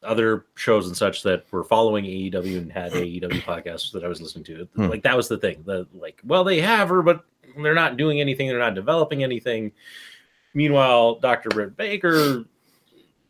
other 0.03 0.47
shows 0.55 0.87
and 0.87 0.97
such 0.97 1.23
that 1.25 1.45
were 1.53 1.65
following 1.65 2.05
AEW 2.05 2.59
and 2.59 2.73
had 2.73 2.93
AEW 2.93 3.43
podcasts 3.45 3.93
that 3.93 4.05
I 4.05 4.09
was 4.09 4.21
listening 4.21 4.45
to. 4.47 4.69
Hmm. 4.75 4.89
Like 4.89 5.03
that 5.03 5.17
was 5.17 5.29
the 5.29 5.39
thing. 5.39 5.63
The 5.65 5.87
like, 5.93 6.21
well, 6.25 6.45
they 6.45 6.61
have 6.61 6.89
her, 6.89 7.03
but 7.03 7.25
they're 7.57 7.75
not 7.75 7.97
doing 7.97 8.21
anything. 8.21 8.49
They're 8.49 8.59
not 8.59 8.75
developing 8.75 9.23
anything. 9.23 9.73
Meanwhile, 10.55 11.21
Dr. 11.21 11.51
Britt 11.51 11.77
Baker, 11.77 12.45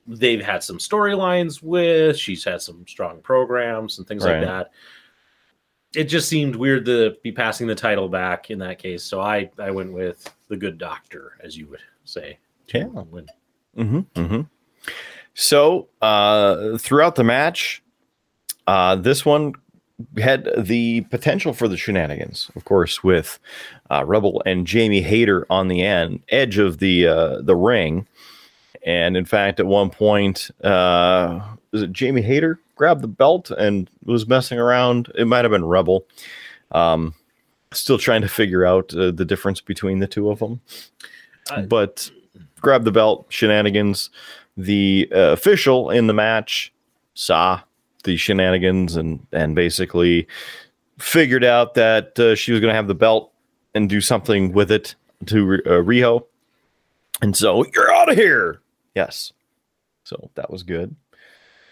they've 0.07 0.40
had 0.44 0.62
some 0.62 0.78
storylines 0.78 1.62
with. 1.62 2.16
She's 2.16 2.44
had 2.44 2.62
some 2.62 2.87
strong 2.87 3.20
programs 3.20 3.98
and 3.98 4.07
things 4.07 4.24
Right. 4.24 4.38
like 4.38 4.46
that. 4.46 4.70
It 5.94 6.04
just 6.04 6.28
seemed 6.28 6.54
weird 6.54 6.85
to 6.87 7.16
be 7.22 7.33
passing 7.33 7.66
the 7.66 7.74
title 7.74 8.09
back 8.09 8.50
in 8.50 8.59
that 8.61 8.78
case. 8.78 9.02
So 9.02 9.20
I 9.20 9.50
I 9.59 9.70
went 9.70 9.92
with 9.92 10.33
the 10.48 10.57
good 10.57 10.78
doctor, 10.78 11.33
as 11.42 11.57
you 11.57 11.66
would 11.68 11.81
say. 12.04 12.38
Yeah. 12.74 12.85
win. 12.87 13.26
Mm-hmm, 13.76 13.98
mm-hmm. 14.20 14.40
So 15.35 15.88
uh, 16.02 16.76
throughout 16.78 17.14
the 17.14 17.24
match, 17.24 17.83
uh, 18.66 18.96
this 18.96 19.24
one 19.24 19.54
had 20.19 20.49
the 20.57 21.03
potential 21.03 21.53
for 21.53 21.69
the 21.69 21.77
shenanigans, 21.77 22.51
of 22.55 22.65
course, 22.65 23.03
with 23.03 23.39
uh, 23.91 24.05
Rebel 24.07 24.43
and 24.47 24.67
Jamie 24.67 25.03
Hayter 25.03 25.47
on 25.51 25.69
the 25.69 25.83
end 25.83 26.23
edge 26.29 26.59
of 26.59 26.79
the 26.79 27.07
uh, 27.07 27.41
the 27.43 27.57
ring. 27.57 28.07
And 28.87 29.17
in 29.17 29.25
fact, 29.25 29.61
at 29.61 29.67
one 29.67 29.91
point, 29.91 30.51
uh, 30.63 31.41
was 31.73 31.83
it 31.83 31.93
Jamie 31.93 32.23
Hayter 32.23 32.61
grabbed 32.77 33.03
the 33.03 33.09
belt 33.09 33.51
and 33.51 33.91
was 34.05 34.29
messing 34.29 34.59
around? 34.59 35.11
It 35.17 35.27
might 35.27 35.45
have 35.45 35.51
been 35.51 35.65
Rebel. 35.65 36.07
Um, 36.73 37.15
still 37.73 37.99
trying 37.99 38.23
to 38.23 38.29
figure 38.29 38.65
out 38.65 38.95
uh, 38.95 39.11
the 39.11 39.25
difference 39.25 39.61
between 39.61 39.99
the 39.99 40.07
two 40.07 40.31
of 40.31 40.39
them. 40.39 40.61
But 41.69 42.11
grab 42.61 42.85
the 42.85 42.93
belt, 42.93 43.27
shenanigans. 43.31 44.11
the 44.59 45.09
uh, 45.13 45.33
official 45.33 45.89
in 45.89 46.09
the 46.09 46.13
match 46.13 46.73
saw 47.15 47.61
the 48.09 48.16
shenanigans 48.16 48.97
and 48.97 49.25
and 49.33 49.55
basically 49.55 50.27
figured 50.99 51.44
out 51.44 51.75
that 51.75 52.18
uh, 52.18 52.35
she 52.35 52.51
was 52.51 52.61
going 52.61 52.71
to 52.71 52.75
have 52.75 52.88
the 52.88 52.94
belt 52.94 53.33
and 53.75 53.88
do 53.88 54.01
something 54.01 54.53
with 54.53 54.73
it 54.73 54.94
to 55.27 55.55
uh, 55.66 55.83
Riho. 55.83 56.25
And 57.21 57.37
so 57.37 57.64
you're 57.75 57.92
out 57.92 58.11
of 58.11 58.16
here. 58.16 58.61
Yes. 58.94 59.33
So 60.05 60.31
that 60.35 60.51
was 60.51 60.62
good. 60.62 60.97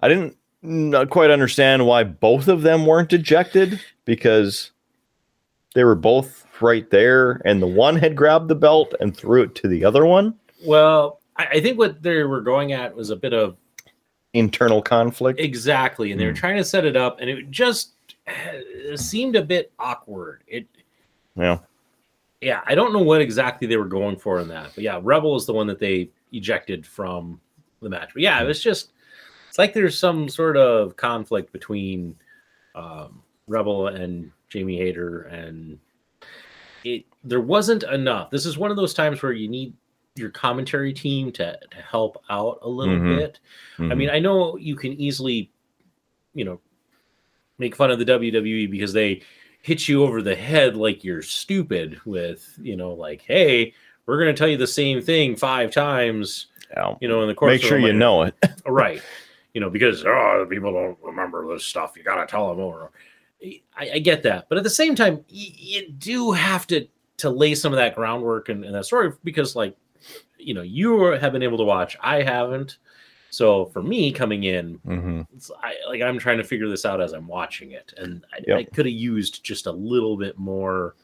I 0.03 0.09
didn't 0.09 0.37
not 0.62 1.11
quite 1.11 1.31
understand 1.31 1.87
why 1.87 2.05
both 2.05 2.49
of 2.49 2.62
them 2.62 2.87
weren't 2.87 3.12
ejected 3.12 3.81
because 4.05 4.72
they 5.75 5.85
were 5.85 5.94
both 5.94 6.44
right 6.61 6.88
there 6.90 7.40
and 7.44 7.62
the 7.62 7.66
one 7.66 7.96
had 7.96 8.14
grabbed 8.14 8.49
the 8.49 8.55
belt 8.55 8.94
and 9.01 9.16
threw 9.16 9.42
it 9.42 9.55
to 9.57 9.68
the 9.68 9.85
other 9.85 10.05
one. 10.05 10.35
Well, 10.64 11.20
I, 11.37 11.46
I 11.46 11.61
think 11.61 11.79
what 11.79 12.03
they 12.03 12.22
were 12.25 12.42
going 12.42 12.72
at 12.72 12.94
was 12.94 13.11
a 13.11 13.16
bit 13.16 13.33
of 13.33 13.57
Internal 14.37 14.83
conflict. 14.83 15.40
exactly, 15.40 16.12
and 16.12 16.20
they 16.20 16.27
were 16.27 16.33
Hmm. 16.33 16.37
trying 16.37 16.57
to 16.57 16.64
set 16.64 16.85
it 16.85 16.96
up, 16.96 17.20
and 17.20 17.29
it 17.31 17.51
just 17.51 17.92
uh, 18.29 18.96
seemed 18.96 19.37
a 19.37 19.42
bit 19.42 19.72
awkward. 19.79 20.42
It 20.49 20.66
Yeah. 21.37 21.59
yeah, 22.40 22.61
I 22.66 22.75
don't 22.75 22.92
know 22.92 23.03
what 23.03 23.20
exactly 23.20 23.66
they 23.68 23.77
were 23.77 23.85
going 23.85 24.16
for 24.16 24.40
in 24.40 24.49
that, 24.49 24.72
but 24.75 24.83
yeah, 24.85 25.01
Rebel 25.03 25.37
is 25.37 25.46
the 25.46 25.53
one 25.55 25.66
that 25.68 25.79
they 25.79 26.11
ejected 26.33 26.85
from 26.87 27.40
the 27.83 27.88
match. 27.88 28.11
But 28.14 28.22
yeah, 28.22 28.42
it 28.42 28.46
was 28.46 28.61
just 28.62 28.92
it's 29.49 29.59
like 29.59 29.72
there's 29.75 29.99
some 29.99 30.29
sort 30.29 30.57
of 30.57 30.96
conflict 30.96 31.53
between 31.53 32.16
um, 32.75 33.22
Rebel 33.46 33.87
and 33.88 34.33
Jamie 34.49 34.77
Hayter, 34.79 35.22
and 35.22 35.79
it 36.85 37.05
there 37.25 37.40
wasn't 37.40 37.85
enough. 37.85 38.31
This 38.31 38.44
is 38.46 38.59
one 38.59 38.70
of 38.70 38.77
those 38.77 38.92
times 38.94 39.22
where 39.22 39.33
you 39.33 39.49
need 39.49 39.72
your 40.18 40.31
commentary 40.31 40.92
team 40.92 41.31
to 41.33 41.59
to 41.70 41.76
help 41.79 42.22
out 42.31 42.59
a 42.62 42.68
little 42.68 42.94
Mhm. 42.96 43.16
bit. 43.18 43.40
I 43.79 43.83
Mhm. 43.83 43.96
mean, 43.96 44.11
I 44.11 44.18
know 44.18 44.57
you 44.57 44.76
can 44.76 44.92
easily, 44.94 45.50
you 46.35 46.44
know, 46.44 46.61
make 47.59 47.74
fun 47.76 47.90
of 47.90 47.98
the 47.98 48.05
WWE 48.05 48.66
because 48.70 48.92
they 48.92 49.22
hit 49.62 49.88
you 49.88 50.02
over 50.05 50.22
the 50.22 50.35
head 50.35 50.76
like 50.76 51.02
you're 51.05 51.22
stupid 51.22 51.98
with, 52.05 52.57
you 52.62 52.76
know, 52.76 52.92
like, 52.92 53.22
hey, 53.22 53.72
we're 54.07 54.18
going 54.22 54.33
to 54.35 54.38
tell 54.38 54.48
you 54.48 54.57
the 54.57 54.66
same 54.66 55.00
thing 55.02 55.35
five 55.35 55.70
times, 55.70 56.46
Yeah. 56.70 56.94
you 57.00 57.09
know, 57.09 57.22
in 57.22 57.29
the 57.29 57.35
course 57.35 57.50
Make 57.52 57.62
sure 57.62 57.79
you 57.79 57.92
know 57.92 58.22
it. 58.22 58.35
right? 58.66 59.02
You 59.55 59.61
know, 59.61 59.70
because 59.70 60.05
oh, 60.05 60.46
people 60.48 60.72
don't 60.72 60.98
remember 61.02 61.52
this 61.52 61.64
stuff. 61.64 61.94
You 61.96 62.02
got 62.05 62.16
to 62.16 62.26
tell 62.31 62.48
them 62.48 62.61
over. 62.61 62.90
I, 63.76 63.90
I 63.94 63.98
get 63.98 64.22
that, 64.22 64.48
but 64.48 64.57
at 64.59 64.64
the 64.64 64.70
same 64.70 64.94
time, 64.94 65.16
y- 65.16 65.52
you 65.57 65.90
do 65.90 66.33
have 66.33 66.66
to 66.68 66.87
to 67.18 67.31
lay 67.31 67.55
some 67.55 67.72
of 67.72 67.79
that 67.79 67.94
groundwork 67.94 68.50
and, 68.50 68.62
and 68.62 68.74
that 68.74 68.85
story 68.85 69.11
because, 69.24 69.57
like, 69.57 69.74
you 70.46 70.54
know, 70.54 70.62
you 70.62 71.00
have 71.02 71.32
been 71.32 71.42
able 71.42 71.59
to 71.59 71.64
watch. 71.64 71.96
I 72.00 72.22
haven't. 72.22 72.78
So 73.30 73.66
for 73.66 73.82
me 73.82 74.12
coming 74.12 74.44
in, 74.44 74.74
hmm 74.76 75.22
it's, 75.35 75.50
I, 75.62 75.74
like 75.88 76.00
I'm 76.00 76.18
trying 76.18 76.38
to 76.38 76.44
figure 76.44 76.68
this 76.68 76.87
out 76.87 77.00
as 77.00 77.12
I'm 77.12 77.26
watching 77.26 77.72
it, 77.72 77.92
and 77.98 78.24
I, 78.32 78.38
Yep. 78.46 78.59
I 78.59 78.64
could 78.64 78.87
have 78.87 78.94
used 78.94 79.44
just 79.44 79.66
a 79.66 79.72
little 79.72 80.16
bit 80.16 80.38
more. 80.38 80.94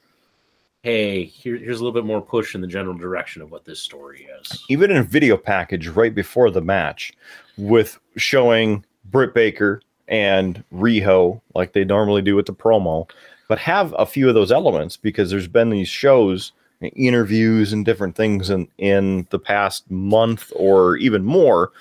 Hey, 0.85 1.25
here, 1.25 1.57
here's 1.57 1.81
a 1.81 1.85
little 1.85 1.93
bit 2.01 2.07
more 2.07 2.21
push 2.21 2.55
in 2.55 2.61
the 2.61 2.67
general 2.67 2.97
direction 2.97 3.43
of 3.43 3.51
what 3.51 3.65
this 3.65 3.81
story 3.81 4.29
is. 4.41 4.65
Even 4.69 4.91
in 4.91 4.97
a 4.97 5.03
video 5.03 5.37
package 5.37 5.89
right 5.89 6.15
before 6.15 6.51
the 6.51 6.61
match, 6.61 7.13
with 7.57 7.99
showing 8.17 8.85
Britt 9.05 9.35
Baker 9.35 9.83
and 10.09 10.63
Riho 10.73 11.41
like 11.55 11.73
they 11.73 11.85
normally 11.85 12.23
do 12.23 12.35
with 12.37 12.47
the 12.47 12.55
promo, 12.55 13.09
but 13.49 13.59
have 13.59 13.95
a 13.99 14.07
few 14.07 14.29
of 14.29 14.35
those 14.35 14.51
elements 14.53 14.97
because 14.97 15.31
there's 15.31 15.49
been 15.49 15.71
these 15.71 15.89
shows, 15.89 16.53
interviews, 16.89 17.73
and 17.73 17.85
different 17.85 18.17
things 18.17 18.51
in 18.51 18.69
in 18.79 19.27
the 19.31 19.39
past 19.39 19.91
month 19.91 20.53
or 20.57 20.97
even 20.97 21.25
more, 21.25 21.73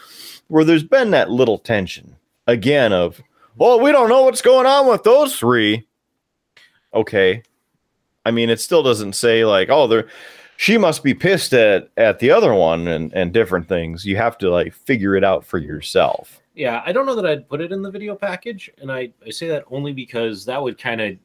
where 0.47 0.63
there's 0.63 0.83
been 0.83 1.11
that 1.11 1.31
little 1.31 1.57
tension 1.57 2.15
again 2.47 2.93
of, 2.93 3.21
well, 3.57 3.79
we 3.79 3.91
don't 3.91 4.09
know 4.09 4.23
what's 4.23 4.41
going 4.41 4.65
on 4.65 4.87
with 4.87 5.03
those 5.03 5.35
three. 5.37 5.87
Okay, 6.93 7.43
I 8.25 8.31
mean, 8.31 8.49
it 8.49 8.59
still 8.59 8.83
doesn't 8.83 9.13
say 9.13 9.45
like, 9.45 9.69
oh, 9.69 9.87
they're 9.87 10.07
she 10.61 10.77
must 10.77 11.03
be 11.03 11.15
pissed 11.15 11.53
at 11.53 11.89
at 11.97 12.19
the 12.19 12.29
other 12.29 12.53
one 12.53 12.87
and 12.87 13.11
and 13.13 13.33
different 13.33 13.67
things. 13.67 14.05
You 14.05 14.17
have 14.17 14.37
to 14.37 14.51
like 14.51 14.73
figure 14.73 15.15
it 15.15 15.23
out 15.23 15.43
for 15.43 15.57
yourself. 15.57 16.39
Yeah, 16.53 16.83
I 16.85 16.91
don't 16.91 17.07
know 17.07 17.15
that 17.15 17.25
I'd 17.25 17.49
put 17.49 17.61
it 17.61 17.71
in 17.71 17.81
the 17.81 17.89
video 17.89 18.15
package, 18.15 18.69
and 18.79 18.91
I, 18.91 19.11
I 19.25 19.31
say 19.31 19.47
that 19.47 19.63
only 19.71 19.91
because 19.91 20.45
that 20.45 20.61
would 20.61 20.77
kind 20.77 21.01
of 21.01 21.17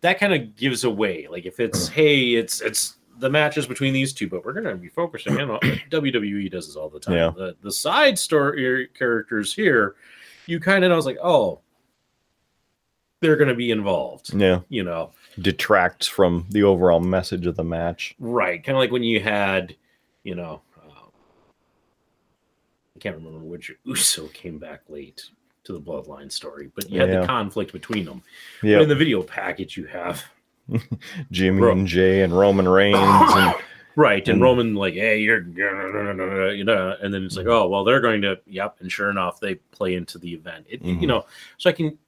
that 0.00 0.18
kind 0.18 0.32
of 0.32 0.56
gives 0.56 0.84
away. 0.84 1.26
Like 1.30 1.44
if 1.44 1.60
it's 1.60 1.90
mm. 1.90 1.92
hey, 1.92 2.34
it's 2.34 2.62
it's 2.62 2.96
the 3.22 3.30
matches 3.30 3.66
between 3.66 3.94
these 3.94 4.12
two, 4.12 4.28
but 4.28 4.44
we're 4.44 4.52
gonna 4.52 4.74
be 4.76 4.88
focusing 4.88 5.38
in 5.38 5.48
on 5.50 5.60
WWE 5.60 6.50
does 6.50 6.66
this 6.66 6.76
all 6.76 6.90
the 6.90 7.00
time. 7.00 7.14
Yeah. 7.14 7.32
The 7.34 7.56
the 7.62 7.72
side 7.72 8.18
story 8.18 8.88
characters 8.98 9.54
here, 9.54 9.94
you 10.46 10.60
kind 10.60 10.84
of 10.84 10.90
know 10.90 10.96
it's 10.98 11.06
like 11.06 11.18
oh, 11.22 11.60
they're 13.20 13.36
gonna 13.36 13.54
be 13.54 13.70
involved. 13.70 14.34
Yeah, 14.34 14.60
You 14.68 14.82
know, 14.82 15.12
detracts 15.40 16.06
from 16.08 16.46
the 16.50 16.64
overall 16.64 17.00
message 17.00 17.46
of 17.46 17.56
the 17.56 17.64
match. 17.64 18.14
right? 18.18 18.62
Kind 18.62 18.76
of 18.76 18.80
like 18.80 18.90
when 18.90 19.04
you 19.04 19.20
had, 19.20 19.76
you 20.24 20.34
know. 20.34 20.60
uh, 20.76 21.06
I 22.96 22.98
can't 22.98 23.16
remember 23.16 23.38
which 23.38 23.70
Uso 23.84 24.26
came 24.28 24.58
back 24.58 24.80
late 24.88 25.22
to 25.64 25.72
the 25.72 25.80
Bloodline 25.80 26.30
story, 26.32 26.70
but 26.74 26.90
you 26.90 26.98
had 27.00 27.08
Yeah. 27.10 27.20
the 27.20 27.26
conflict 27.26 27.72
between 27.72 28.04
them. 28.04 28.22
But 28.62 28.82
in 28.82 28.88
the 28.88 28.96
video 28.96 29.22
package, 29.22 29.76
you 29.76 29.84
have 29.86 30.24
Jimmy 31.30 31.58
Bro. 31.60 31.72
and 31.72 31.86
Jey 31.86 32.22
and 32.22 32.36
Roman 32.36 32.68
Reigns 32.68 32.96
and 32.98 33.54
right, 33.96 34.26
and 34.28 34.34
And- 34.36 34.42
Roman 34.42 34.74
like, 34.74 34.94
"Hey, 34.94 35.20
you're," 35.20 35.42
you 36.54 36.64
know, 36.64 36.96
and 37.02 37.12
then 37.12 37.24
it's 37.24 37.36
like, 37.36 37.46
"Oh, 37.46 37.68
well, 37.68 37.84
they're 37.84 38.00
going 38.00 38.22
to," 38.22 38.38
yep, 38.46 38.76
and 38.80 38.90
sure 38.90 39.10
enough, 39.10 39.40
they 39.40 39.56
play 39.56 39.94
into 39.94 40.18
the 40.18 40.32
event. 40.32 40.66
It, 40.68 40.82
Mhm. 40.82 41.00
You 41.00 41.06
know, 41.06 41.26
so 41.58 41.68
I 41.70 41.72
can, 41.72 41.98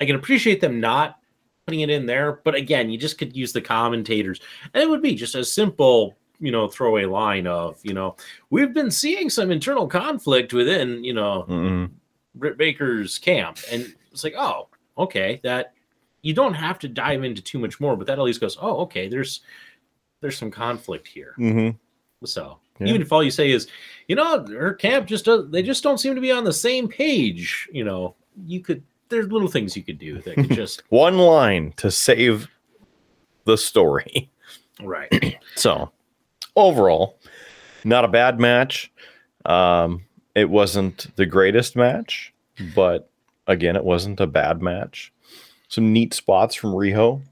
I 0.00 0.06
can 0.06 0.16
appreciate 0.16 0.60
them 0.60 0.80
not 0.80 1.18
putting 1.66 1.80
it 1.80 1.90
in 1.90 2.06
there, 2.06 2.40
but 2.44 2.54
again, 2.54 2.88
you 2.90 2.96
just 2.98 3.18
could 3.18 3.36
use 3.36 3.52
the 3.52 3.60
commentators, 3.60 4.40
and 4.72 4.82
it 4.82 4.88
would 4.88 5.02
be 5.02 5.14
just 5.14 5.34
a 5.34 5.44
simple, 5.44 6.16
you 6.40 6.50
know, 6.50 6.66
throwaway 6.68 7.04
line 7.04 7.46
of, 7.46 7.78
you 7.82 7.92
know, 7.92 8.16
we've 8.48 8.72
been 8.72 8.90
seeing 8.90 9.28
some 9.28 9.50
internal 9.50 9.86
conflict 9.86 10.54
within, 10.54 11.04
you 11.04 11.12
know, 11.12 11.44
Mm-mm. 11.48 11.90
Britt 12.36 12.56
Baker's 12.56 13.18
camp, 13.18 13.58
and 13.70 13.94
it's 14.12 14.24
like, 14.24 14.34
oh, 14.38 14.68
okay, 14.96 15.40
that 15.42 15.74
you 16.22 16.34
don't 16.34 16.54
have 16.54 16.78
to 16.80 16.88
dive 16.88 17.22
into 17.24 17.40
too 17.42 17.58
much 17.58 17.80
more, 17.80 17.96
but 17.96 18.06
that 18.06 18.18
at 18.18 18.24
least 18.24 18.40
goes, 18.40 18.56
oh, 18.60 18.78
okay, 18.78 19.08
there's 19.08 19.40
there's 20.20 20.36
some 20.36 20.50
conflict 20.50 21.06
here. 21.06 21.34
Mhm. 21.38 21.76
So 22.24 22.58
Yeah. 22.80 22.88
even 22.88 23.02
if 23.02 23.12
all 23.12 23.22
you 23.22 23.30
say 23.30 23.50
is, 23.52 23.68
you 24.08 24.16
know, 24.16 24.44
her 24.46 24.74
camp 24.74 25.06
just 25.06 25.24
does, 25.26 25.48
they 25.50 25.62
just 25.62 25.82
don't 25.84 25.98
seem 25.98 26.14
to 26.16 26.20
be 26.20 26.32
on 26.32 26.42
the 26.44 26.52
same 26.52 26.88
page, 26.88 27.68
you 27.72 27.84
know, 27.84 28.14
you 28.46 28.60
could 28.60 28.82
there's 29.10 29.28
little 29.28 29.48
things 29.48 29.74
you 29.76 29.82
could 29.82 29.98
do 29.98 30.20
that 30.22 30.34
could 30.34 30.50
just 30.54 30.82
one 30.90 31.16
line 31.18 31.72
to 31.76 31.90
save 31.90 32.48
the 33.44 33.56
story. 33.56 34.30
right. 34.82 35.38
So 35.54 35.90
overall, 36.54 37.18
not 37.84 38.04
a 38.04 38.08
bad 38.08 38.38
match. 38.38 38.92
Um, 39.44 40.04
it 40.36 40.48
wasn't 40.50 41.14
the 41.16 41.26
greatest 41.26 41.74
match, 41.74 42.32
but 42.76 43.10
again, 43.48 43.74
it 43.74 43.82
wasn't 43.84 44.20
a 44.20 44.26
bad 44.28 44.62
match. 44.62 45.12
Some 45.68 45.92
neat 45.92 46.14
spots 46.14 46.54
from 46.54 46.72
Riho, 46.72 47.22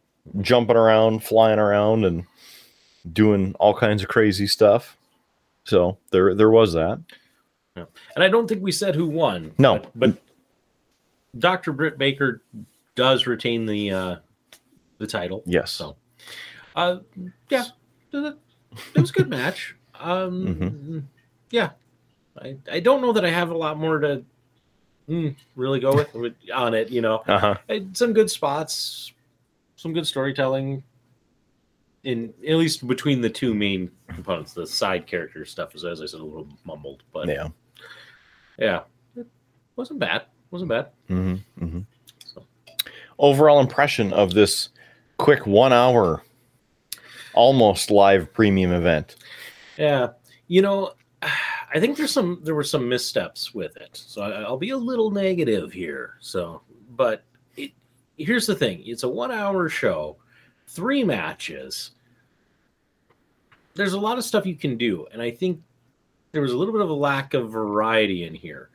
jumping 0.41 0.77
around, 0.77 1.25
flying 1.25 1.59
around, 1.59 2.05
and 2.05 2.25
doing 3.13 3.55
all 3.59 3.75
kinds 3.75 4.03
of 4.03 4.09
crazy 4.09 4.47
stuff. 4.47 4.97
So 5.65 5.99
there, 6.11 6.35
there 6.35 6.51
was 6.51 6.73
that. 6.75 7.01
And 7.77 7.87
I 8.25 8.29
don't 8.29 8.47
think 8.49 8.63
we 8.63 8.73
said 8.73 8.95
who 8.95 9.07
won. 9.07 9.53
No. 9.59 9.79
but, 9.79 9.93
but 9.95 10.19
Dr. 11.39 11.73
Britt 11.73 11.99
Baker 11.99 12.43
does 12.95 13.27
retain 13.27 13.67
the 13.67 13.91
uh 13.91 14.17
the 14.99 15.07
title. 15.07 15.43
Yes. 15.45 15.73
So, 15.73 15.97
uh, 16.75 16.99
yeah, 17.51 17.65
it 18.13 18.37
it 18.95 19.01
was 19.01 19.11
a 19.11 19.13
good 19.13 19.29
match. 19.31 19.75
Um, 20.01 20.47
Mm-hmm. 20.47 20.99
yeah, 21.51 21.71
I, 22.41 22.57
I 22.71 22.81
don't 22.81 23.03
know 23.03 23.13
that 23.13 23.25
I 23.25 23.31
have 23.31 23.51
a 23.51 23.57
lot 23.57 23.79
more 23.79 23.99
to 23.99 24.25
mm, 25.09 25.35
really 25.55 25.81
go 25.81 25.95
with, 25.95 26.13
with 26.15 26.35
on 26.55 26.75
it. 26.75 26.91
You 26.91 27.01
know, 27.03 27.23
Uh 27.27 27.39
huh. 27.39 27.79
Some 27.93 28.13
good 28.13 28.31
spots, 28.31 29.13
some 29.77 29.93
good 29.93 30.07
storytelling. 30.07 30.83
In 32.05 32.33
at 32.47 32.55
least 32.55 32.87
between 32.87 33.21
the 33.21 33.31
two 33.31 33.53
main 33.53 33.91
components, 34.09 34.53
the 34.53 34.67
side 34.67 35.07
character 35.09 35.45
stuff 35.45 35.75
is, 35.75 35.85
as 35.85 36.01
I 36.01 36.07
said, 36.07 36.21
a 36.21 36.25
little 36.25 36.47
mumbled, 36.65 37.03
but 37.13 37.27
Yeah. 37.27 37.49
yeah, 38.59 38.83
it 39.17 39.27
wasn't 39.75 39.99
bad. 39.99 40.23
wasn't 40.53 40.69
bad. 40.69 40.87
hmm 41.09 41.35
hmm 41.59 41.81
So. 42.25 42.45
Overall 43.19 43.59
impression 43.59 44.13
of 44.13 44.35
this 44.35 44.69
quick 45.19 45.47
one 45.47 45.73
hour, 45.73 46.23
almost 47.35 47.91
live 47.91 48.33
premium 48.33 48.73
event. 48.73 49.17
Yeah, 49.77 50.11
you 50.47 50.63
know, 50.63 50.93
I 51.77 51.81
think 51.81 51.99
there's 51.99 52.11
some 52.11 52.41
there 52.43 52.55
were 52.55 52.65
some 52.65 52.89
missteps 52.89 53.55
with 53.55 53.77
it, 53.77 53.91
so 53.93 54.23
I, 54.23 54.31
I'll 54.41 54.57
be 54.57 54.71
a 54.71 54.77
little 54.79 55.11
negative 55.11 55.75
here. 55.75 56.15
So, 56.21 56.63
but 56.93 57.23
it, 57.55 57.73
here's 58.17 58.47
the 58.47 58.55
thing: 58.55 58.83
it's 58.87 59.03
a 59.03 59.09
one-hour 59.09 59.69
show, 59.69 60.17
three 60.69 61.05
matches. 61.05 61.91
There's 63.75 63.93
a 63.93 64.01
lot 64.01 64.17
of 64.17 64.25
stuff 64.25 64.47
you 64.47 64.57
can 64.57 64.79
do, 64.79 65.07
and 65.13 65.21
I 65.21 65.31
think 65.31 65.61
there 66.33 66.41
was 66.41 66.53
a 66.53 66.57
little 66.57 66.73
bit 66.73 66.81
of 66.81 66.89
a 66.89 66.95
lack 66.95 67.35
of 67.35 67.51
variety 67.51 68.25
in 68.25 68.33
here. 68.33 68.71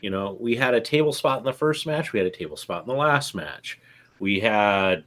You 0.00 0.10
know, 0.10 0.36
we 0.38 0.54
had 0.54 0.72
a 0.72 0.80
table 0.80 1.12
spot 1.12 1.40
in 1.40 1.44
the 1.44 1.52
first 1.52 1.84
match, 1.84 2.12
we 2.12 2.20
had 2.20 2.28
a 2.28 2.30
table 2.30 2.56
spot 2.56 2.82
in 2.82 2.88
the 2.88 2.94
last 2.94 3.34
match. 3.34 3.80
We 4.20 4.38
had, 4.38 5.02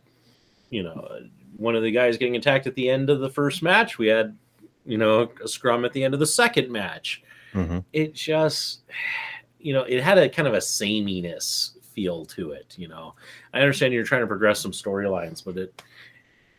you 0.71 0.83
know, 0.83 1.21
one 1.55 1.77
of 1.77 1.83
the 1.83 1.91
guys 1.91 2.17
getting 2.17 2.35
attacked 2.35 2.67
at 2.67 2.75
the 2.75 2.89
end 2.89 3.09
of 3.09 3.21
the 3.21 3.29
first 3.29 3.63
match. 3.63 3.97
We 3.97 4.07
had, 4.07 4.37
you 4.85 4.97
know, 4.97 5.31
a 5.41 5.47
scrum 5.47 5.85
at 5.85 5.93
the 5.93 6.03
end 6.03 6.13
of 6.13 6.19
the 6.19 6.25
second 6.27 6.69
match. 6.69 7.23
Mhm. 7.53 7.83
It 7.93 8.13
just, 8.13 8.81
you 9.59 9.73
know, 9.73 9.83
it 9.83 10.01
had 10.01 10.17
a 10.17 10.29
kind 10.29 10.47
of 10.47 10.53
a 10.53 10.61
sameness 10.61 11.77
feel 11.93 12.25
to 12.25 12.51
it. 12.51 12.75
You 12.77 12.87
know, 12.87 13.15
I 13.53 13.59
understand 13.61 13.93
you're 13.93 14.03
trying 14.03 14.21
to 14.21 14.27
progress 14.27 14.59
some 14.59 14.71
storylines, 14.71 15.43
but 15.43 15.57
it, 15.57 15.81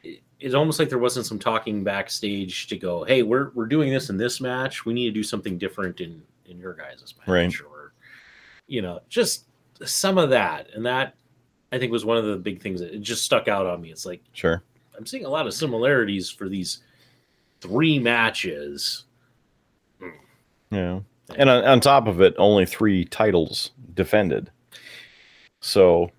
it 0.03 0.21
it's 0.41 0.55
almost 0.55 0.79
like 0.79 0.89
there 0.89 0.99
wasn't 0.99 1.27
some 1.27 1.39
talking 1.39 1.85
backstage 1.85 2.67
to 2.69 2.77
go, 2.77 3.05
hey, 3.05 3.23
we're 3.23 3.51
we're 3.51 3.67
doing 3.67 3.91
this 3.93 4.11
in 4.11 4.17
this 4.17 4.41
match. 4.41 4.85
We 4.85 4.93
need 4.95 5.07
to 5.07 5.13
do 5.13 5.23
something 5.23 5.59
different 5.59 6.01
in 6.01 6.23
in 6.47 6.59
your 6.59 6.75
guys' 6.75 7.15
match, 7.19 7.29
Right. 7.29 7.61
or 7.61 7.93
you 8.67 8.83
know, 8.83 9.01
just 9.09 9.45
some 9.85 10.19
of 10.19 10.31
that, 10.31 10.69
and 10.75 10.85
that 10.87 11.15
I 11.73 11.79
think 11.79 11.93
was 11.93 12.05
one 12.05 12.17
of 12.17 12.25
the 12.25 12.37
big 12.37 12.61
things 12.61 12.81
that 12.81 12.93
it 12.95 13.01
just 13.01 13.25
stuck 13.25 13.47
out 13.49 13.67
on 13.67 13.81
me. 13.81 13.91
It's 13.91 14.05
like 14.07 14.21
Sure. 14.33 14.63
I'm 14.99 15.07
seeing 15.07 15.25
a 15.25 15.29
lot 15.31 15.47
of 15.47 15.55
similarities 15.55 16.29
for 16.29 16.49
these 16.49 16.81
three 17.61 17.99
matches. 17.99 19.05
Yeah. 20.71 21.01
And 21.37 21.49
on, 21.49 21.65
on 21.65 21.81
top 21.81 22.07
of 22.07 22.21
it, 22.21 22.35
only 22.39 22.67
three 22.67 23.05
titles 23.05 23.71
defended. 23.95 24.51
So 25.61 26.11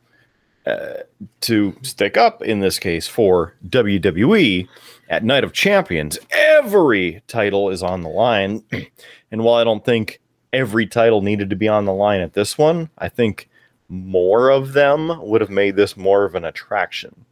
uh, 0.66 0.94
to 1.42 1.76
stick 1.82 2.18
up 2.18 2.42
in 2.44 2.60
this 2.60 2.80
case 2.80 3.08
for 3.08 3.56
WWE 3.68 4.68
at 5.10 5.24
Night 5.24 5.44
of 5.44 5.54
Champions, 5.54 6.20
every 6.32 7.22
title 7.28 7.70
is 7.70 7.84
on 7.84 8.02
the 8.02 8.10
line. 8.10 8.64
and 9.32 9.44
while 9.44 9.56
I 9.56 9.64
don't 9.64 9.84
think 9.84 10.22
every 10.54 10.86
title 10.86 11.22
needed 11.22 11.50
to 11.50 11.56
be 11.56 11.68
on 11.68 11.86
the 11.86 11.94
line 11.94 12.22
at 12.22 12.34
this 12.34 12.58
one, 12.58 12.90
I 12.98 13.10
think 13.10 13.50
more 13.90 14.50
of 14.50 14.74
them 14.74 15.12
would 15.22 15.42
have 15.42 15.50
made 15.50 15.76
this 15.76 15.98
more 15.98 16.24
of 16.24 16.36
an 16.36 16.46
attraction. 16.46 17.26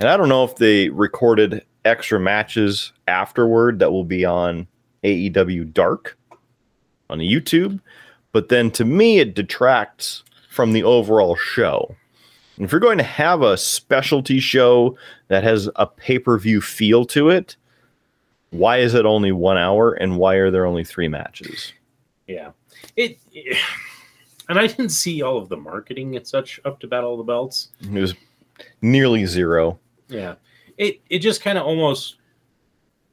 And 0.00 0.08
I 0.08 0.16
don't 0.16 0.28
know 0.28 0.44
if 0.44 0.56
they 0.56 0.88
recorded 0.88 1.64
extra 1.84 2.18
matches 2.18 2.92
afterward 3.06 3.78
that 3.78 3.92
will 3.92 4.04
be 4.04 4.24
on 4.24 4.66
AEW 5.04 5.72
Dark 5.72 6.18
on 7.12 7.18
YouTube, 7.18 7.80
but 8.32 8.48
then 8.48 8.70
to 8.72 8.84
me 8.84 9.18
it 9.20 9.34
detracts 9.34 10.24
from 10.50 10.72
the 10.72 10.82
overall 10.82 11.36
show. 11.36 11.94
And 12.56 12.64
if 12.64 12.72
you're 12.72 12.80
going 12.80 12.98
to 12.98 13.04
have 13.04 13.42
a 13.42 13.56
specialty 13.56 14.40
show 14.40 14.96
that 15.28 15.42
has 15.44 15.68
a 15.76 15.86
pay-per-view 15.86 16.60
feel 16.60 17.04
to 17.06 17.30
it, 17.30 17.56
why 18.50 18.78
is 18.78 18.94
it 18.94 19.06
only 19.06 19.32
1 19.32 19.56
hour 19.56 19.92
and 19.94 20.18
why 20.18 20.34
are 20.34 20.50
there 20.50 20.66
only 20.66 20.84
3 20.84 21.08
matches? 21.08 21.72
Yeah, 22.26 22.50
it, 22.96 23.18
it- 23.32 23.56
and 24.48 24.58
I 24.58 24.66
didn't 24.66 24.90
see 24.90 25.22
all 25.22 25.38
of 25.38 25.48
the 25.48 25.56
marketing 25.56 26.16
and 26.16 26.26
such 26.26 26.60
up 26.64 26.80
to 26.80 26.86
Battle 26.86 27.12
of 27.12 27.18
the 27.18 27.24
Belts. 27.24 27.68
It 27.80 27.90
was 28.00 28.14
nearly 28.82 29.24
zero. 29.24 29.78
Yeah, 30.08 30.34
it 30.76 31.00
it 31.08 31.20
just 31.20 31.42
kind 31.42 31.56
of 31.56 31.64
almost, 31.64 32.16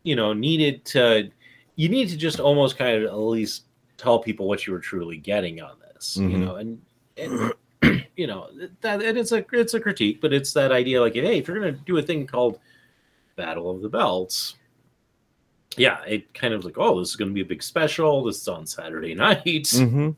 you 0.03 0.15
know, 0.17 0.33
needed 0.33 0.83
to. 0.85 1.29
You 1.77 1.87
need 1.87 2.09
to 2.09 2.17
just 2.17 2.41
almost 2.41 2.77
kind 2.77 2.97
of 2.97 3.03
at 3.09 3.17
least 3.17 3.63
tell 3.99 4.17
people 4.19 4.47
what 4.47 4.65
you 4.65 4.73
were 4.73 4.79
truly 4.79 5.17
getting 5.17 5.61
on 5.61 5.75
this, 5.93 6.15
you 6.17 6.29
Mhm. 6.29 6.39
know, 6.39 6.55
and 6.55 6.81
and 7.17 7.53
you 8.15 8.25
know 8.27 8.49
that 8.81 9.01
and 9.01 9.17
it's 9.17 9.31
a 9.33 9.45
it's 9.51 9.73
a 9.73 9.79
critique, 9.79 10.21
but 10.21 10.33
it's 10.33 10.53
that 10.53 10.71
idea 10.71 11.01
like, 11.01 11.13
hey, 11.15 11.37
if 11.37 11.47
you're 11.47 11.59
gonna 11.59 11.73
do 11.73 11.97
a 11.97 12.01
thing 12.01 12.25
called 12.25 12.59
Battle 13.35 13.69
of 13.69 13.81
the 13.81 13.89
Belts, 13.89 14.55
yeah, 15.77 16.01
it 16.07 16.33
kind 16.33 16.53
of 16.53 16.63
like, 16.65 16.77
oh, 16.77 16.99
this 16.99 17.09
is 17.09 17.15
gonna 17.15 17.31
be 17.31 17.41
a 17.41 17.45
big 17.45 17.61
special. 17.61 18.23
This 18.23 18.41
is 18.41 18.47
on 18.47 18.65
Saturday 18.65 19.13
night. 19.27 19.43
Mhm. 19.45 20.15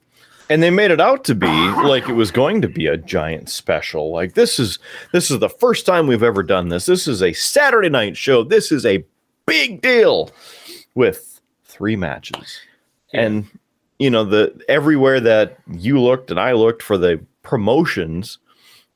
And 0.49 0.61
they 0.61 0.69
made 0.69 0.91
it 0.91 0.99
out 0.99 1.23
to 1.25 1.35
be 1.35 1.47
like 1.47 2.09
it 2.09 2.13
was 2.13 2.29
going 2.29 2.61
to 2.61 2.67
be 2.67 2.85
a 2.87 2.97
giant 2.97 3.49
special. 3.49 4.11
Like 4.11 4.33
this 4.33 4.59
is 4.59 4.79
this 5.13 5.31
is 5.31 5.39
the 5.39 5.49
first 5.49 5.85
time 5.85 6.07
we've 6.07 6.23
ever 6.23 6.43
done 6.43 6.67
this. 6.69 6.85
This 6.85 7.07
is 7.07 7.23
a 7.23 7.31
Saturday 7.33 7.89
night 7.89 8.17
show. 8.17 8.43
This 8.43 8.71
is 8.71 8.85
a 8.85 9.03
big 9.45 9.81
deal 9.81 10.29
with 10.93 11.39
three 11.63 11.95
matches. 11.95 12.59
Yeah. 13.13 13.21
And 13.21 13.47
you 14.01 14.09
know, 14.09 14.23
the 14.23 14.59
everywhere 14.67 15.19
that 15.19 15.57
you 15.71 15.99
looked 16.01 16.31
and 16.31 16.39
I 16.39 16.53
looked 16.53 16.81
for 16.81 16.97
the 16.97 17.23
promotions 17.43 18.39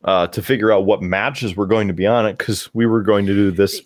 uh, 0.04 0.28
to 0.28 0.41
figure 0.41 0.72
out 0.72 0.86
what 0.86 1.02
matches 1.02 1.56
were 1.56 1.68
going 1.68 1.88
to 1.88 1.94
be 1.94 2.08
on 2.08 2.26
it 2.26 2.38
because 2.38 2.74
we 2.74 2.86
were 2.86 3.02
going 3.04 3.26
to 3.28 3.34
do 3.34 3.52
this 3.52 3.82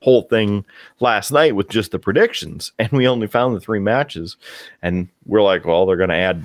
whole 0.00 0.22
thing 0.22 0.64
last 1.00 1.30
night 1.30 1.54
with 1.56 1.68
just 1.68 1.90
the 1.92 1.98
predictions 1.98 2.72
and 2.78 2.90
we 2.92 3.06
only 3.08 3.26
found 3.26 3.56
the 3.56 3.60
three 3.60 3.78
matches 3.78 4.36
and 4.82 5.08
we're 5.26 5.40
like 5.42 5.64
well 5.64 5.86
they're 5.86 5.96
going 5.96 6.10
to 6.10 6.14
add 6.14 6.44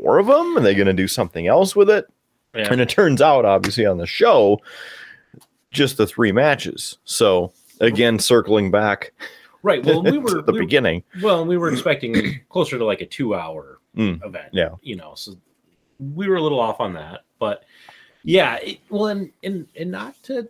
more 0.00 0.18
of 0.18 0.26
them 0.28 0.56
and 0.56 0.64
they're 0.64 0.74
going 0.74 0.86
to 0.86 0.92
do 0.92 1.08
something 1.08 1.48
else 1.48 1.74
with 1.74 1.90
it 1.90 2.06
Yeah. 2.54 2.68
and 2.70 2.80
it 2.80 2.88
turns 2.88 3.20
out 3.20 3.44
obviously 3.44 3.86
on 3.86 3.98
the 3.98 4.06
show 4.06 4.60
just 5.72 5.96
the 5.96 6.06
three 6.06 6.30
matches 6.30 6.96
so 7.04 7.52
again 7.80 8.18
circling 8.20 8.70
back 8.70 9.12
Right. 9.66 9.84
Well, 9.84 10.00
we 10.02 10.18
were 10.26 10.42
the 10.42 10.52
we- 10.52 10.60
beginning 10.60 11.02
Well, 11.20 11.44
we 11.44 11.56
were 11.58 11.70
expecting 11.72 12.40
closer 12.48 12.78
to 12.78 12.84
like 12.84 13.00
a 13.00 13.06
two-hour 13.06 13.80
Mm, 13.96 14.24
event. 14.24 14.50
yeah. 14.52 14.70
You 14.82 14.94
know, 14.96 15.14
so 15.16 15.32
we 15.98 16.28
were 16.28 16.36
a 16.36 16.42
little 16.42 16.60
off 16.60 16.80
on 16.80 16.92
that, 16.94 17.24
but 17.38 17.64
yeah. 18.22 18.56
It, 18.56 18.78
well, 18.90 19.06
and 19.06 19.32
and 19.42 19.66
and 19.74 19.90
not 19.90 20.22
to 20.24 20.46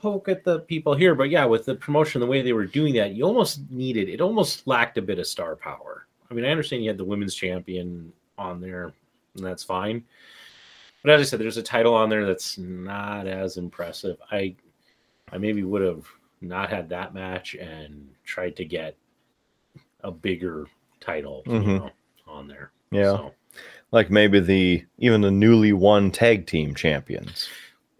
poke 0.00 0.28
at 0.28 0.42
the 0.42 0.60
people 0.60 0.94
here, 0.94 1.14
but 1.14 1.28
yeah, 1.30 1.44
with 1.44 1.66
the 1.66 1.74
promotion, 1.74 2.20
the 2.22 2.26
way 2.26 2.40
they 2.42 2.54
were 2.54 2.64
doing 2.66 2.94
that, 2.94 3.12
you 3.14 3.24
almost 3.24 3.60
needed 3.70 4.08
it. 4.08 4.20
Almost 4.22 4.66
lacked 4.66 4.96
a 4.98 5.02
bit 5.02 5.18
of 5.18 5.26
star 5.26 5.54
power. 5.54 6.06
I 6.30 6.34
mean, 6.34 6.44
I 6.46 6.48
understand 6.50 6.82
you 6.82 6.88
had 6.88 6.96
the 6.98 7.04
women's 7.04 7.34
champion 7.34 8.10
on 8.38 8.60
there, 8.62 8.92
and 9.36 9.44
that's 9.44 9.62
fine. 9.62 10.02
But 11.02 11.10
as 11.12 11.20
I 11.20 11.24
said, 11.24 11.38
there's 11.38 11.58
a 11.58 11.62
title 11.62 11.94
on 11.94 12.08
there 12.08 12.24
that's 12.24 12.56
not 12.58 13.26
as 13.26 13.58
impressive. 13.58 14.16
I 14.30 14.56
I 15.30 15.36
maybe 15.38 15.62
would 15.64 15.82
have 15.82 16.06
not 16.42 16.70
had 16.70 16.88
that 16.90 17.14
match 17.14 17.54
and 17.54 18.08
tried 18.24 18.56
to 18.56 18.64
get 18.64 18.96
a 20.04 20.10
bigger 20.10 20.66
title 21.00 21.42
you 21.46 21.52
Mhm. 21.52 21.78
know, 21.78 21.90
on 22.26 22.48
there. 22.48 22.72
Yeah. 22.90 23.16
So, 23.16 23.34
like 23.90 24.10
maybe 24.10 24.40
the 24.40 24.84
even 24.98 25.20
the 25.20 25.30
newly 25.30 25.72
won 25.72 26.10
tag 26.10 26.46
team 26.46 26.74
champions 26.74 27.48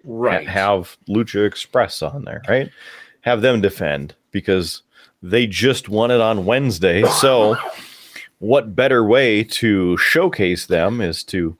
right. 0.04 0.48
have 0.48 0.96
Lucha 1.08 1.46
Express 1.46 2.02
on 2.02 2.24
there, 2.24 2.42
right? 2.48 2.70
Have 3.22 3.42
them 3.42 3.60
defend 3.60 4.14
because 4.30 4.82
they 5.22 5.46
just 5.46 5.88
won 5.88 6.10
it 6.10 6.20
on 6.20 6.44
Wednesday. 6.44 7.04
So, 7.04 7.56
what 8.40 8.74
better 8.74 9.04
way 9.04 9.44
to 9.44 9.96
showcase 9.98 10.66
them 10.66 11.00
is 11.00 11.22
to 11.24 11.56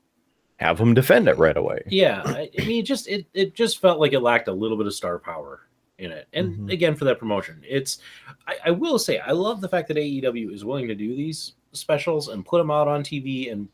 have 0.57 0.77
them 0.79 0.93
defend 0.93 1.27
it 1.27 1.37
right 1.37 1.55
away? 1.57 1.81
yeah. 1.87 2.21
I, 2.25 2.49
I 2.59 2.65
mean, 2.65 2.79
it 2.81 2.85
just 2.85 3.07
it 3.07 3.25
it 3.33 3.53
just 3.53 3.79
felt 3.79 3.99
like 3.99 4.13
it 4.13 4.19
lacked 4.19 4.47
a 4.49 4.53
little 4.53 4.77
bit 4.77 4.87
of 4.87 4.93
star 4.93 5.19
power 5.19 5.61
in 6.03 6.11
it. 6.11 6.27
And 6.33 6.57
Mhm. 6.59 6.71
again, 6.71 6.95
for 6.95 7.05
that 7.05 7.19
promotion, 7.19 7.61
it's 7.67 7.99
I, 8.47 8.57
I 8.65 8.71
will 8.71 8.99
say 8.99 9.19
I 9.19 9.31
love 9.31 9.61
the 9.61 9.69
fact 9.69 9.87
that 9.87 9.97
AEW 9.97 10.51
is 10.53 10.63
willing 10.65 10.87
to 10.87 10.95
do 10.95 11.15
these 11.15 11.53
specials 11.71 12.27
and 12.27 12.45
put 12.45 12.59
them 12.59 12.69
out 12.71 12.87
on 12.87 13.03
TV. 13.03 13.51
And 13.51 13.67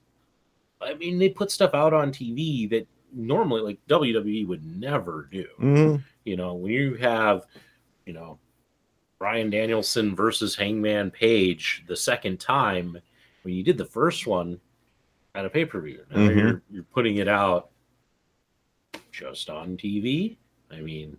I 0.82 0.94
mean, 0.94 1.18
they 1.20 1.30
put 1.30 1.52
stuff 1.52 1.74
out 1.74 1.94
on 1.94 2.12
TV 2.12 2.70
that 2.70 2.88
normally 3.12 3.62
like 3.62 3.80
WWE 3.88 4.46
would 4.48 4.63
never 4.80 5.28
do. 5.32 5.46
Mhm. 5.60 6.04
You 6.26 6.38
know, 6.38 6.54
when 6.54 6.72
you 6.72 6.94
have, 6.96 7.46
you 8.06 8.13
know, 8.13 8.39
Bryan 9.18 9.50
Danielson 9.50 10.15
versus 10.15 10.56
Hangman 10.56 11.12
Page 11.12 11.84
the 11.88 11.96
second 11.98 12.39
time, 12.39 12.98
when 13.42 13.54
you 13.54 13.63
did 13.63 13.78
the 13.78 13.84
first 13.86 14.26
one 14.28 14.62
at 15.36 15.46
a 15.46 15.50
pay 15.50 15.65
per 15.65 15.82
view, 15.82 16.06
now 16.12 16.18
Mhm. 16.18 16.38
you're 16.38 16.62
you're 16.72 16.84
putting 16.84 17.18
it 17.18 17.28
out 17.28 17.72
just 19.12 19.50
on 19.50 19.76
TV. 19.76 20.38
I 20.72 20.82
mean, 20.82 21.18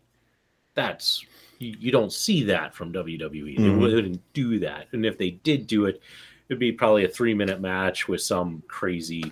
that's 0.80 1.24
you, 1.58 1.74
you 1.78 1.92
don't 1.92 2.12
see 2.12 2.42
that 2.44 2.74
from 2.74 2.92
WWE. 2.92 3.56
They 3.56 3.62
Mhm. 3.62 3.78
wouldn't 3.80 4.20
do 4.32 4.58
that, 4.60 4.86
and 4.92 5.04
if 5.04 5.18
they 5.18 5.30
did 5.30 5.66
do 5.66 5.84
it, 5.86 6.00
it'd 6.48 6.58
be 6.58 6.72
probably 6.72 7.04
a 7.04 7.08
three 7.08 7.34
minute 7.34 7.60
match 7.60 8.08
with 8.08 8.22
some 8.22 8.62
crazy 8.66 9.22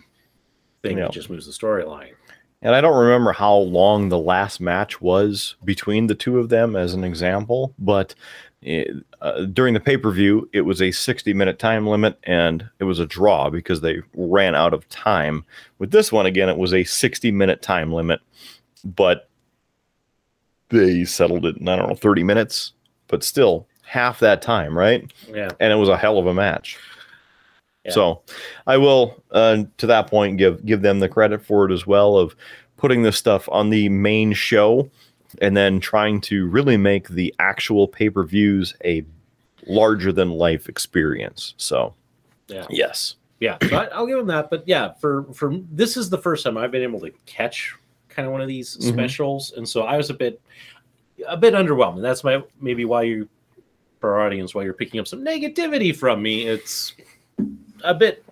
thing 0.83 0.99
Yeah. 0.99 1.05
that 1.05 1.13
just 1.13 1.31
moves 1.31 1.47
the 1.47 1.53
storyline. 1.53 2.13
And 2.61 2.75
I 2.75 2.81
don't 2.81 2.97
remember 2.99 3.33
how 3.33 3.55
long 3.57 4.09
the 4.09 4.19
last 4.19 4.61
match 4.61 5.01
was 5.01 5.55
between 5.65 6.09
the 6.09 6.15
two 6.15 6.39
of 6.39 6.49
them, 6.49 6.75
as 6.77 6.93
an 6.93 7.05
example, 7.05 7.73
but 7.79 8.15
it, 8.61 8.89
uh, 9.23 9.43
during 9.45 9.73
the 9.75 9.81
pay 9.81 9.97
per 9.97 10.11
view, 10.11 10.49
it 10.53 10.63
was 10.63 10.83
a 10.83 10.91
60 10.91 11.33
minute 11.33 11.59
time 11.61 11.87
limit 11.87 12.19
and 12.25 12.69
it 12.81 12.85
was 12.85 12.99
a 12.99 13.07
draw 13.07 13.49
because 13.49 13.81
they 13.81 14.03
ran 14.15 14.57
out 14.57 14.75
of 14.75 14.89
time. 14.89 15.45
With 15.79 15.93
this 15.93 16.11
one, 16.11 16.27
again, 16.27 16.49
it 16.49 16.59
was 16.59 16.75
a 16.75 16.83
60 16.85 17.31
minute 17.31 17.63
time 17.63 17.93
limit, 17.93 18.21
but 18.85 19.29
they 20.71 21.05
settled 21.05 21.47
it 21.47 21.57
in, 21.57 21.69
I 21.69 21.77
don't 21.77 21.89
know, 21.89 21.95
30 21.95 22.23
minutes, 22.25 22.73
but 23.09 23.23
still 23.25 23.67
half 23.83 24.21
that 24.21 24.43
time, 24.43 24.77
right? 24.77 25.11
Yeah. 25.29 25.49
and 25.61 25.73
it 25.73 25.77
was 25.77 25.89
a 25.89 25.97
hell 25.97 26.19
of 26.19 26.27
a 26.27 26.35
match. 26.35 26.79
Yeah. 27.85 27.93
So, 27.93 28.23
I 28.67 28.77
will, 28.77 29.23
uh, 29.31 29.65
to 29.79 29.87
that 29.87 30.09
point, 30.09 30.37
give 30.37 30.65
give 30.67 30.83
them 30.83 30.99
the 31.01 31.09
credit 31.09 31.43
for 31.45 31.65
it 31.71 31.73
as 31.73 31.87
well 31.87 32.17
of 32.19 32.37
putting 32.77 33.03
this 33.03 33.17
stuff 33.17 33.49
on 33.51 33.71
the 33.71 33.89
main 33.89 34.33
show, 34.35 34.91
and 35.41 35.57
then 35.57 35.81
trying 35.81 36.21
to 36.23 36.47
really 36.49 36.77
make 36.77 37.09
the 37.09 37.35
actual 37.39 37.89
pay 37.89 38.11
per 38.11 38.25
views 38.25 38.75
a 38.85 39.05
larger 39.67 40.13
than 40.13 40.31
life 40.31 40.69
experience. 40.69 41.55
So, 41.57 41.95
Yeah. 42.49 42.67
yes. 42.69 43.15
Yeah, 43.41 43.57
so 43.69 43.77
I, 43.77 43.85
I'll 43.87 44.07
give 44.07 44.19
them 44.19 44.27
that. 44.27 44.51
But 44.51 44.65
yeah, 44.67 44.93
for 44.95 45.23
for 45.33 45.55
this 45.71 45.97
is 45.97 46.11
the 46.11 46.19
first 46.19 46.45
time 46.45 46.59
I've 46.59 46.73
been 46.73 46.83
able 46.83 47.01
to 47.01 47.11
catch 47.25 47.75
kind 48.19 48.27
of 48.27 48.33
one 48.33 48.41
of 48.43 48.49
these 48.49 48.77
Mhm. 48.77 48.83
specials, 48.83 49.53
and 49.53 49.67
so 49.69 49.83
I 49.83 49.97
was 49.97 50.11
a 50.11 50.15
bit 50.15 50.41
a 51.29 51.37
bit 51.37 51.55
underwhelmed. 51.55 51.97
And 51.97 52.05
That's 52.05 52.25
my 52.25 52.43
maybe 52.61 52.85
why 52.85 53.03
you 53.05 53.29
for 54.01 54.15
our 54.15 54.27
audience 54.27 54.55
why 54.57 54.65
you're 54.65 54.73
picking 54.73 54.99
up 54.99 55.07
some 55.07 55.25
negativity 55.25 55.95
from 55.95 56.21
me. 56.21 56.47
It's 56.47 56.95
a 57.85 57.95
bit 57.95 58.25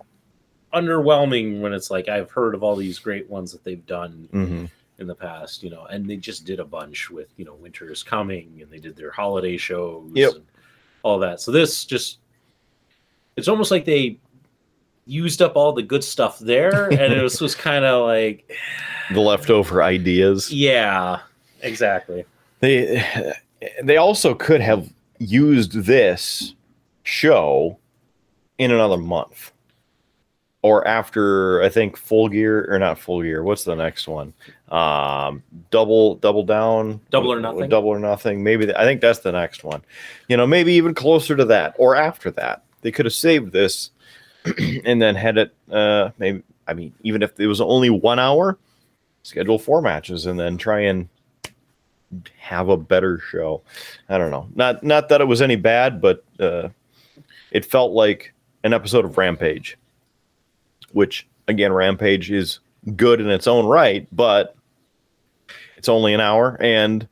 underwhelming 0.73 1.61
when 1.61 1.71
it's 1.73 1.89
like 1.89 2.09
I've 2.09 2.29
heard 2.31 2.53
of 2.53 2.63
all 2.63 2.75
these 2.75 2.99
great 2.99 3.29
ones 3.29 3.53
that 3.53 3.63
they've 3.63 3.85
done 3.85 4.27
hmm 4.31 4.65
in 4.99 5.07
the 5.07 5.15
past, 5.15 5.61
you 5.63 5.69
know, 5.69 5.85
and 5.85 6.09
they 6.09 6.17
just 6.17 6.43
did 6.43 6.59
a 6.59 6.65
bunch 6.65 7.09
with, 7.11 7.27
you 7.37 7.45
know, 7.45 7.53
Winter 7.53 7.91
is 7.91 8.01
Coming 8.03 8.59
and 8.61 8.69
they 8.71 8.79
did 8.79 8.95
their 8.95 9.11
holiday 9.11 9.55
shows 9.55 10.09
Yep. 10.15 10.33
and 10.33 10.45
all 11.03 11.19
that. 11.19 11.39
So 11.39 11.51
this 11.51 11.85
just 11.85 12.17
it's 13.37 13.47
almost 13.47 13.69
like 13.71 13.85
they 13.85 14.17
used 15.05 15.41
up 15.41 15.55
all 15.55 15.71
the 15.71 15.83
good 15.83 16.03
stuff 16.03 16.39
there 16.39 16.89
and 16.89 17.13
it 17.13 17.21
was, 17.21 17.39
was 17.39 17.53
kind 17.69 17.85
of 17.85 18.05
like 18.07 18.51
The 19.13 19.19
leftover 19.21 19.81
ideas. 19.83 20.51
yeah, 20.51 21.19
exactly. 21.61 22.25
They 22.59 23.03
they 23.83 23.97
also 23.97 24.33
could 24.35 24.61
have 24.61 24.89
used 25.19 25.71
this 25.73 26.53
show 27.03 27.77
in 28.57 28.71
another 28.71 28.97
month. 28.97 29.51
Or 30.63 30.85
after 30.87 31.61
I 31.61 31.69
think 31.69 31.95
full 31.95 32.27
gear 32.27 32.65
or 32.69 32.79
not 32.79 32.99
full 32.99 33.21
gear. 33.21 33.43
What's 33.43 33.63
the 33.63 33.75
next 33.75 34.07
one? 34.07 34.33
Um 34.69 35.43
double 35.71 36.15
double 36.15 36.43
down. 36.43 36.99
Double 37.11 37.31
or 37.31 37.39
Nothing? 37.39 37.69
Double 37.69 37.89
or 37.89 37.99
nothing. 37.99 38.43
Maybe 38.43 38.65
th- 38.65 38.75
I 38.77 38.83
think 38.83 38.99
that's 38.99 39.19
the 39.19 39.31
next 39.31 39.63
one. 39.63 39.81
You 40.27 40.35
know, 40.35 40.45
maybe 40.47 40.73
even 40.73 40.93
closer 40.93 41.35
to 41.37 41.45
that 41.45 41.75
or 41.77 41.95
after 41.95 42.31
that. 42.31 42.63
They 42.81 42.91
could 42.91 43.05
have 43.05 43.13
saved 43.13 43.53
this 43.53 43.91
and 44.85 45.01
then 45.01 45.15
had 45.15 45.37
it 45.37 45.53
uh 45.71 46.09
maybe 46.17 46.43
I 46.67 46.73
mean 46.73 46.91
even 47.03 47.21
if 47.21 47.39
it 47.39 47.47
was 47.47 47.61
only 47.61 47.89
1 47.91 48.19
hour, 48.19 48.57
schedule 49.27 49.59
four 49.59 49.81
matches 49.81 50.25
and 50.25 50.39
then 50.39 50.57
try 50.57 50.79
and 50.79 51.09
have 52.37 52.69
a 52.69 52.77
better 52.77 53.19
show. 53.19 53.61
I 54.07 54.17
don't 54.17 54.31
know. 54.31 54.47
Not 54.55 54.83
not 54.83 55.09
that 55.09 55.19
it 55.19 55.27
was 55.27 55.41
any 55.41 55.57
bad, 55.57 56.01
but 56.01 56.23
uh, 56.39 56.69
it 57.51 57.65
felt 57.65 57.91
like 57.91 58.33
an 58.63 58.73
episode 58.73 59.03
of 59.03 59.17
Rampage, 59.17 59.77
which 60.93 61.27
again, 61.47 61.73
Rampage 61.73 62.31
is 62.31 62.59
good 62.95 63.19
in 63.19 63.29
its 63.29 63.47
own 63.47 63.65
right, 63.65 64.07
but 64.13 64.55
it's 65.75 65.89
only 65.89 66.13
an 66.13 66.21
hour, 66.21 66.57
and 66.61 67.07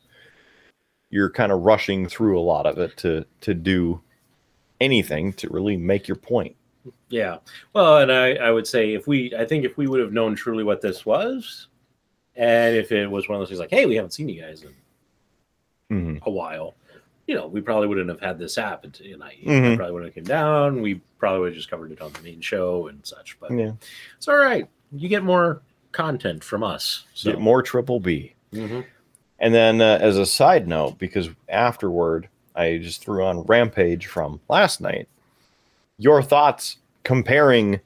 you're 1.10 1.30
kind 1.30 1.52
of 1.52 1.62
rushing 1.62 2.08
through 2.08 2.40
a 2.40 2.42
lot 2.42 2.66
of 2.66 2.78
it 2.78 2.96
to 2.98 3.26
to 3.42 3.54
do 3.54 4.00
anything 4.80 5.34
to 5.34 5.50
really 5.50 5.76
make 5.76 6.08
your 6.08 6.18
point. 6.18 6.56
Yeah. 7.10 7.38
Well, 7.74 7.98
and 7.98 8.12
I, 8.12 8.36
I 8.36 8.52
would 8.52 8.68
say 8.68 8.94
if 8.94 9.08
we, 9.08 9.34
I 9.38 9.46
think 9.46 9.64
if 9.64 9.78
we 9.78 9.88
would 9.88 10.00
have 10.00 10.14
known 10.14 10.36
truly 10.36 10.64
what 10.64 10.82
this 10.82 11.06
was, 11.06 11.68
and 12.36 12.76
if 12.76 12.92
it 12.92 13.10
was 13.10 13.28
one 13.30 13.36
of 13.36 13.42
those 13.42 13.50
things 13.50 13.60
like, 13.60 13.70
hey, 13.72 13.86
we 13.86 13.96
haven't 13.96 14.12
seen 14.12 14.30
you 14.30 14.42
guys 14.42 14.64
in 15.90 16.16
Mhm. 16.16 16.22
a 16.26 16.30
while, 16.32 16.76
you 17.28 17.36
know, 17.36 17.48
we 17.48 17.62
probably 17.62 17.88
wouldn't 17.88 18.10
have 18.10 18.20
had 18.20 18.38
this 18.40 18.56
happen 18.56 18.92
tonight. 18.92 19.38
Mhm. 19.44 19.74
I 19.74 19.76
probably 19.76 19.94
wouldn't 19.94 20.10
have 20.10 20.16
came 20.16 20.24
down. 20.28 20.82
We 20.82 20.96
probably 21.18 21.40
would 21.42 21.48
have 21.50 21.56
just 21.56 21.70
covered 21.70 21.92
it 21.92 22.02
on 22.02 22.12
the 22.14 22.22
main 22.22 22.42
show 22.42 22.88
and 22.88 23.06
such. 23.06 23.38
But 23.40 23.52
Yeah, 23.52 23.72
it's 24.18 24.28
all 24.28 24.38
right. 24.38 24.68
You 24.92 25.10
get 25.10 25.24
more 25.24 25.62
content 25.92 26.44
from 26.44 26.64
us. 26.64 27.06
So. 27.14 27.32
get 27.32 27.40
more 27.40 27.62
Triple 27.62 28.00
B. 28.00 28.34
Mhm. 28.54 28.86
And 29.40 29.54
then, 29.54 29.82
uh, 29.82 29.98
as 30.02 30.18
a 30.18 30.26
side 30.26 30.68
note, 30.68 30.98
because 30.98 31.30
afterward 31.50 32.30
I 32.56 32.78
just 32.78 33.02
threw 33.04 33.24
on 33.24 33.42
Rampage 33.44 34.06
from 34.08 34.40
last 34.50 34.80
night, 34.82 35.08
your 35.98 36.22
thoughts 36.22 36.78
comparing 37.04 37.80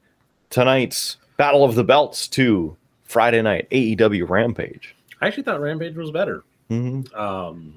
tonight's 0.49 1.17
Battle 1.37 1.63
of 1.63 1.75
the 1.75 1.83
Belts 1.83 2.27
to 2.29 2.75
Friday 3.09 3.41
night 3.41 3.67
AEW 3.71 4.29
Rampage? 4.29 4.95
I 5.19 5.27
actually 5.27 5.43
thought 5.43 5.59
Rampage 5.59 5.95
was 5.95 6.11
better. 6.11 6.43
Mm-hmm. 6.69 7.13
Um, 7.19 7.73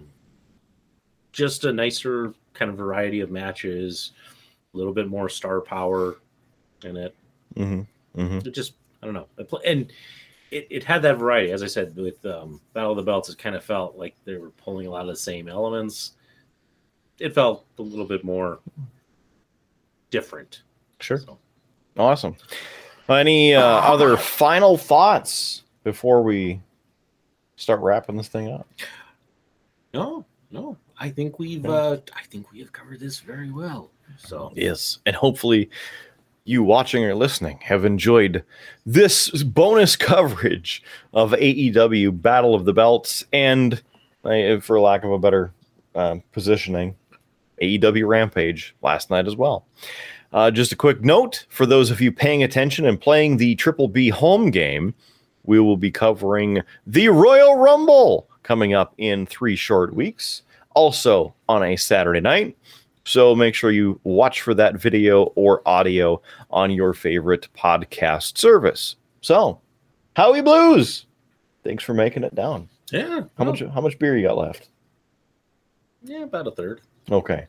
just 1.33 1.64
a 1.64 1.73
nicer 1.73 2.35
kind 2.53 2.71
of 2.71 2.77
variety 2.77 3.21
of 3.21 3.31
matches, 3.31 4.12
a 4.75 4.77
little 4.77 4.92
bit 4.92 5.09
more 5.09 5.31
star 5.31 5.62
power 5.62 6.16
in 6.85 6.99
it. 6.99 7.16
Mm-hmm. 7.57 8.21
Mm-hmm. 8.21 8.47
it 8.47 8.55
just 8.55 8.75
I 9.03 9.07
don't 9.07 9.14
know. 9.14 9.27
And 9.64 9.90
it, 10.51 10.66
it 10.68 10.85
had 10.85 11.01
that 11.03 11.16
variety. 11.16 11.51
As 11.51 11.62
I 11.62 11.66
said, 11.66 11.97
with 11.97 12.25
um, 12.27 12.61
Battle 12.75 12.90
of 12.90 12.99
the 12.99 13.03
Belts, 13.03 13.31
it 13.31 13.38
kind 13.38 13.57
of 13.57 13.64
felt 13.64 13.97
like 13.97 14.14
they 14.27 14.37
were 14.37 14.51
pulling 14.51 14.87
a 14.87 14.90
lot 14.90 15.01
of 15.01 15.09
the 15.09 15.16
same 15.16 15.49
elements. 15.49 16.12
It 17.18 17.35
felt 17.35 17.64
a 17.79 17.83
little 17.83 18.05
bit 18.05 18.23
more 18.23 18.61
different. 20.11 20.62
Sure. 21.01 21.18
So, 21.18 21.38
Awesome. 21.97 22.37
Any 23.09 23.55
uh, 23.55 23.62
other 23.62 24.17
final 24.17 24.77
thoughts 24.77 25.62
before 25.85 26.23
we 26.23 26.61
start 27.57 27.81
wrapping 27.81 28.17
this 28.17 28.29
thing 28.29 28.53
up? 28.53 28.67
no, 29.93 30.25
no. 30.51 30.77
I 30.99 31.11
think 31.11 31.38
we've 31.38 31.67
uh, 31.67 31.99
I 32.15 32.23
think 32.31 32.53
we 32.53 32.61
have 32.61 32.73
covered 32.73 33.01
this 33.01 33.19
very 33.19 33.51
well. 33.51 33.91
So 34.19 34.53
Yes. 34.55 34.99
And 35.05 35.17
hopefully 35.17 35.69
you 36.45 36.62
watching 36.62 37.05
or 37.05 37.15
listening 37.15 37.59
have 37.62 37.85
enjoyed 37.85 38.45
this 38.85 39.31
bonus 39.43 39.97
coverage 39.97 40.83
of 41.12 41.33
AEW 41.33 42.21
Battle 42.21 42.55
of 42.55 42.65
the 42.65 42.73
Belts 42.73 43.25
and, 43.33 43.83
uh, 44.25 44.59
for 44.61 44.81
lack 44.81 45.05
of 45.05 45.12
a 45.12 45.19
better 45.19 45.53
uh, 45.95 46.17
positioning, 46.33 46.97
AEW 47.61 48.07
Rampage 48.07 48.75
last 48.83 49.11
night 49.11 49.27
as 49.27 49.37
well. 49.37 49.67
Uh, 50.33 50.51
just 50.51 50.73
a 50.73 50.77
quick 50.77 51.03
note 51.05 51.45
for 51.49 51.66
those 51.66 51.90
of 51.90 52.01
you 52.01 52.11
paying 52.11 52.42
attention 52.42 52.87
and 52.87 53.01
playing 53.01 53.37
the 53.37 53.55
Triple 53.57 53.88
B 53.88 54.09
home 54.09 54.51
game, 54.51 54.95
we 55.45 55.61
will 55.61 55.77
be 55.77 55.90
covering 55.90 56.62
the 56.87 57.09
Royal 57.09 57.57
Rumble 57.57 58.29
coming 58.42 58.73
up 58.75 58.95
in 58.99 59.27
three 59.27 59.57
short 59.57 59.95
weeks, 59.95 60.42
also 60.75 61.35
on 61.49 61.62
a 61.62 61.77
Saturday 61.77 62.21
night. 62.21 62.57
So 63.05 63.35
make 63.35 63.55
sure 63.55 63.73
you 63.73 64.01
watch 64.05 64.40
for 64.42 64.55
that 64.55 64.77
video 64.77 65.25
or 65.35 65.61
audio 65.66 66.23
on 66.51 66.71
your 66.71 66.95
favorite 66.95 67.49
podcast 67.57 68.38
service. 68.38 68.97
So, 69.21 69.61
Howie 70.16 70.40
Blues, 70.40 71.07
thanks 71.64 71.83
for 71.85 71.95
making 71.95 72.23
it 72.25 72.35
down. 72.35 72.68
yeah, 72.90 73.23
How 73.37 73.45
no, 73.45 73.51
much 73.51 73.61
how 73.75 73.81
much 73.81 73.99
beer 73.99 74.16
you 74.16 74.27
got 74.27 74.38
left? 74.38 74.68
Yeah, 76.05 76.23
about 76.25 76.47
a 76.47 76.53
third. 76.53 76.81
Okay. 77.11 77.47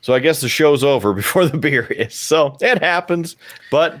So 0.00 0.14
I 0.14 0.18
guess 0.18 0.40
the 0.40 0.48
show's 0.48 0.82
over 0.84 1.12
before 1.14 1.46
the 1.46 1.58
beer 1.58 1.84
is. 1.86 2.14
So 2.14 2.56
it 2.60 2.82
happens, 2.82 3.36
but 3.70 4.00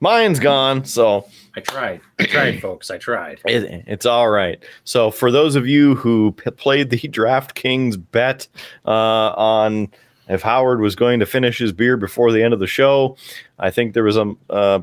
mine's 0.00 0.40
gone. 0.40 0.84
So 0.84 1.26
I 1.56 1.60
tried. 1.60 2.00
I 2.18 2.24
tried, 2.24 2.60
folks. 2.60 2.90
I 2.90 2.98
tried. 2.98 3.40
it, 3.46 3.84
it's 3.86 4.06
all 4.06 4.30
right. 4.30 4.62
So 4.84 5.10
for 5.10 5.30
those 5.30 5.54
of 5.56 5.66
you 5.66 5.94
who 5.94 6.32
p- 6.32 6.50
played 6.50 6.90
the 6.90 6.98
DraftKings 7.08 8.02
bet 8.10 8.48
uh, 8.86 8.90
on 8.90 9.90
if 10.28 10.42
Howard 10.42 10.80
was 10.80 10.94
going 10.94 11.20
to 11.20 11.26
finish 11.26 11.58
his 11.58 11.72
beer 11.72 11.96
before 11.96 12.32
the 12.32 12.42
end 12.42 12.54
of 12.54 12.60
the 12.60 12.66
show, 12.66 13.16
I 13.58 13.70
think 13.70 13.94
there 13.94 14.04
was 14.04 14.16
a 14.16 14.32
uh, 14.50 14.80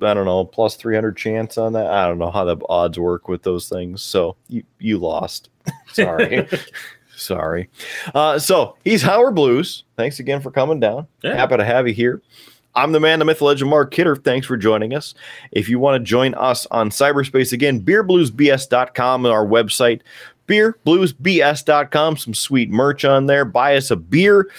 I 0.00 0.14
don't 0.14 0.26
know 0.26 0.44
plus 0.44 0.76
three 0.76 0.94
hundred 0.94 1.16
chance 1.16 1.58
on 1.58 1.72
that. 1.74 1.86
I 1.86 2.06
don't 2.06 2.18
know 2.18 2.30
how 2.30 2.44
the 2.44 2.56
odds 2.68 2.98
work 2.98 3.28
with 3.28 3.42
those 3.42 3.68
things. 3.68 4.02
So 4.02 4.36
you 4.48 4.62
you 4.78 4.98
lost. 4.98 5.48
Sorry. 5.92 6.48
Sorry. 7.22 7.68
Uh, 8.14 8.38
so 8.38 8.76
he's 8.84 9.02
Howard 9.02 9.34
Blues. 9.34 9.84
Thanks 9.96 10.18
again 10.18 10.40
for 10.40 10.50
coming 10.50 10.80
down. 10.80 11.06
Yeah. 11.22 11.34
Happy 11.34 11.56
to 11.56 11.64
have 11.64 11.86
you 11.86 11.94
here. 11.94 12.22
I'm 12.74 12.92
the 12.92 13.00
man, 13.00 13.18
the 13.18 13.24
myth, 13.24 13.38
the 13.38 13.44
legend, 13.44 13.68
Mark 13.68 13.90
Kidder. 13.90 14.16
Thanks 14.16 14.46
for 14.46 14.56
joining 14.56 14.94
us. 14.94 15.14
If 15.50 15.68
you 15.68 15.78
want 15.78 16.00
to 16.00 16.04
join 16.04 16.34
us 16.34 16.66
on 16.70 16.90
cyberspace 16.90 17.52
again, 17.52 17.80
beerbluesbs.com, 17.82 19.26
and 19.26 19.32
our 19.32 19.46
website, 19.46 20.00
beerbluesbs.com, 20.48 22.16
some 22.16 22.34
sweet 22.34 22.70
merch 22.70 23.04
on 23.04 23.26
there. 23.26 23.44
Buy 23.44 23.76
us 23.76 23.90
a 23.90 23.96
beer 23.96 24.50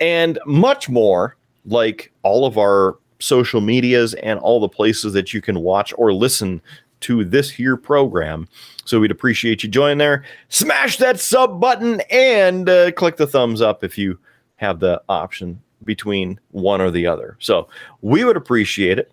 and 0.00 0.38
much 0.46 0.88
more, 0.88 1.36
like 1.64 2.12
all 2.22 2.44
of 2.44 2.58
our 2.58 2.98
social 3.20 3.60
medias 3.60 4.14
and 4.14 4.38
all 4.40 4.60
the 4.60 4.68
places 4.68 5.12
that 5.14 5.32
you 5.32 5.40
can 5.40 5.60
watch 5.60 5.94
or 5.96 6.12
listen 6.12 6.60
to 7.02 7.24
this 7.24 7.50
here 7.50 7.76
program. 7.76 8.48
So 8.84 9.00
we'd 9.00 9.10
appreciate 9.10 9.62
you 9.62 9.68
joining 9.68 9.98
there. 9.98 10.24
Smash 10.48 10.96
that 10.98 11.20
sub 11.20 11.60
button 11.60 12.00
and 12.10 12.68
uh, 12.68 12.92
click 12.92 13.16
the 13.16 13.26
thumbs 13.26 13.60
up 13.60 13.84
if 13.84 13.96
you 13.96 14.18
have 14.56 14.80
the 14.80 15.02
option 15.08 15.60
between 15.84 16.38
one 16.50 16.80
or 16.80 16.90
the 16.90 17.06
other. 17.06 17.36
So 17.40 17.68
we 18.00 18.24
would 18.24 18.36
appreciate 18.36 18.98
it. 18.98 19.12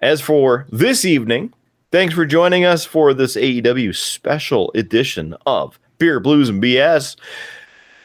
As 0.00 0.20
for 0.20 0.66
this 0.70 1.04
evening, 1.04 1.52
thanks 1.90 2.14
for 2.14 2.24
joining 2.24 2.64
us 2.64 2.84
for 2.84 3.12
this 3.12 3.36
AEW 3.36 3.94
special 3.94 4.72
edition 4.74 5.34
of 5.46 5.78
Beer, 5.98 6.20
Blues, 6.20 6.48
and 6.48 6.62
BS. 6.62 7.16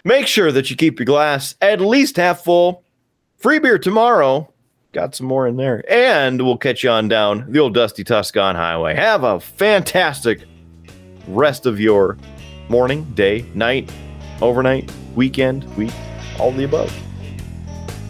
Make 0.03 0.27
sure 0.27 0.51
that 0.51 0.69
you 0.69 0.75
keep 0.75 0.99
your 0.99 1.05
glass 1.05 1.55
at 1.61 1.81
least 1.81 2.17
half 2.17 2.43
full. 2.43 2.83
Free 3.37 3.59
beer 3.59 3.79
tomorrow. 3.79 4.51
Got 4.95 5.13
some 5.13 5.27
more 5.27 5.45
in 5.45 5.57
there. 5.57 5.83
And 5.91 6.41
we'll 6.41 6.57
catch 6.57 6.81
you 6.81 6.89
on 6.89 7.09
down 7.09 7.51
the 7.51 7.59
old 7.59 7.73
Dusty 7.73 8.05
Tuscan 8.05 8.55
Highway. 8.55 8.95
Have 8.95 9.25
a 9.25 9.41
fantastic 9.41 10.45
rest 11.27 11.65
of 11.65 11.81
your 11.81 12.17
morning, 12.69 13.03
day, 13.13 13.45
night, 13.53 13.91
overnight, 14.41 14.89
weekend, 15.13 15.65
week, 15.75 15.91
all 16.39 16.53
the 16.53 16.63
above. 16.63 16.97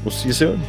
We'll 0.04 0.12
see 0.12 0.28
you 0.28 0.34
soon. 0.34 0.62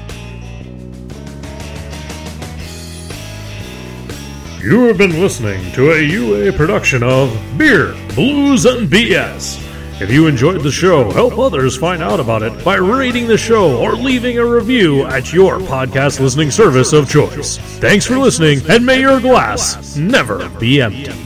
You 4.62 4.84
have 4.84 4.96
been 4.96 5.20
listening 5.20 5.70
to 5.72 5.92
a 5.92 6.00
UA 6.00 6.52
production 6.52 7.02
of 7.02 7.38
Beer, 7.58 7.94
Blues, 8.14 8.64
and 8.64 8.88
BS. 8.88 9.65
If 9.98 10.10
you 10.10 10.26
enjoyed 10.26 10.62
the 10.62 10.70
show, 10.70 11.10
help 11.10 11.38
others 11.38 11.76
find 11.76 12.02
out 12.02 12.20
about 12.20 12.42
it 12.42 12.62
by 12.62 12.76
rating 12.76 13.26
the 13.26 13.38
show 13.38 13.78
or 13.78 13.94
leaving 13.94 14.36
a 14.36 14.44
review 14.44 15.06
at 15.06 15.32
your 15.32 15.58
podcast 15.58 16.20
listening 16.20 16.50
service 16.50 16.92
of 16.92 17.08
choice. 17.08 17.56
Thanks 17.78 18.04
for 18.04 18.18
listening, 18.18 18.60
and 18.68 18.84
may 18.84 19.00
your 19.00 19.20
glass 19.20 19.96
never 19.96 20.50
be 20.58 20.82
empty. 20.82 21.25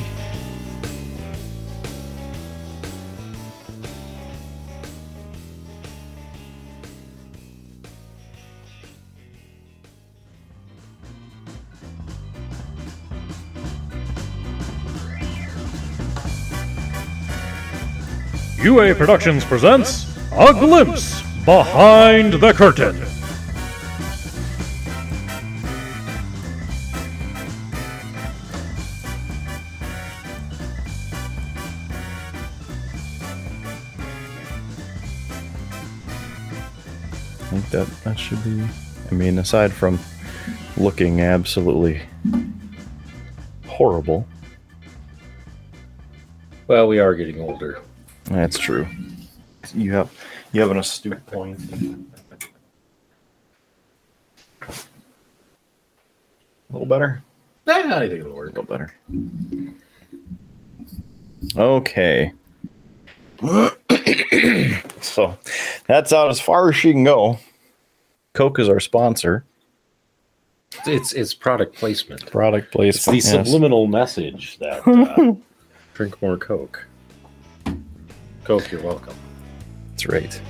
UA 18.62 18.94
Productions 18.94 19.42
presents 19.42 20.04
A 20.32 20.52
Glimpse 20.52 21.22
Behind 21.46 22.34
the 22.34 22.52
Curtain. 22.52 22.94
I 37.40 37.52
think 37.52 37.70
that 37.70 37.86
that 38.04 38.18
should 38.18 38.44
be. 38.44 38.62
I 39.10 39.14
mean, 39.14 39.38
aside 39.38 39.72
from 39.72 39.98
looking 40.76 41.22
absolutely 41.22 42.00
horrible, 43.66 44.26
Well, 46.68 46.86
we 46.86 47.00
are 47.00 47.14
getting 47.16 47.40
older. 47.40 47.80
That's 48.30 48.58
true. 48.58 48.86
You 49.74 49.92
have 49.92 50.10
you 50.52 50.60
have 50.60 50.70
an 50.70 50.78
astute 50.78 51.24
point. 51.26 51.58
A 56.70 56.72
little 56.72 56.86
better. 56.86 57.22
Nah, 57.66 57.74
I 57.74 58.08
think 58.08 58.20
it'll 58.20 58.40
A 58.40 58.44
little 58.44 58.62
better. 58.62 58.94
Okay. 61.56 62.32
so 65.00 65.36
that's 65.86 66.12
out 66.12 66.28
as 66.30 66.40
far 66.40 66.68
as 66.68 66.76
she 66.76 66.92
can 66.92 67.04
go. 67.04 67.38
Coke 68.34 68.58
is 68.60 68.68
our 68.68 68.80
sponsor. 68.80 69.44
It's 70.86 71.12
it's 71.12 71.34
product 71.34 71.74
placement. 71.76 72.30
Product 72.30 72.66
It's 72.66 73.04
placement. 73.04 73.04
the 73.04 73.38
yes. 73.38 73.46
subliminal 73.46 73.86
message 73.88 74.58
that 74.58 74.86
uh, 74.86 75.34
drink 75.94 76.20
more 76.22 76.36
Coke. 76.36 76.86
Coke, 78.50 78.72
you're 78.72 78.82
welcome. 78.82 79.14
That's 79.92 80.06
right. 80.06 80.40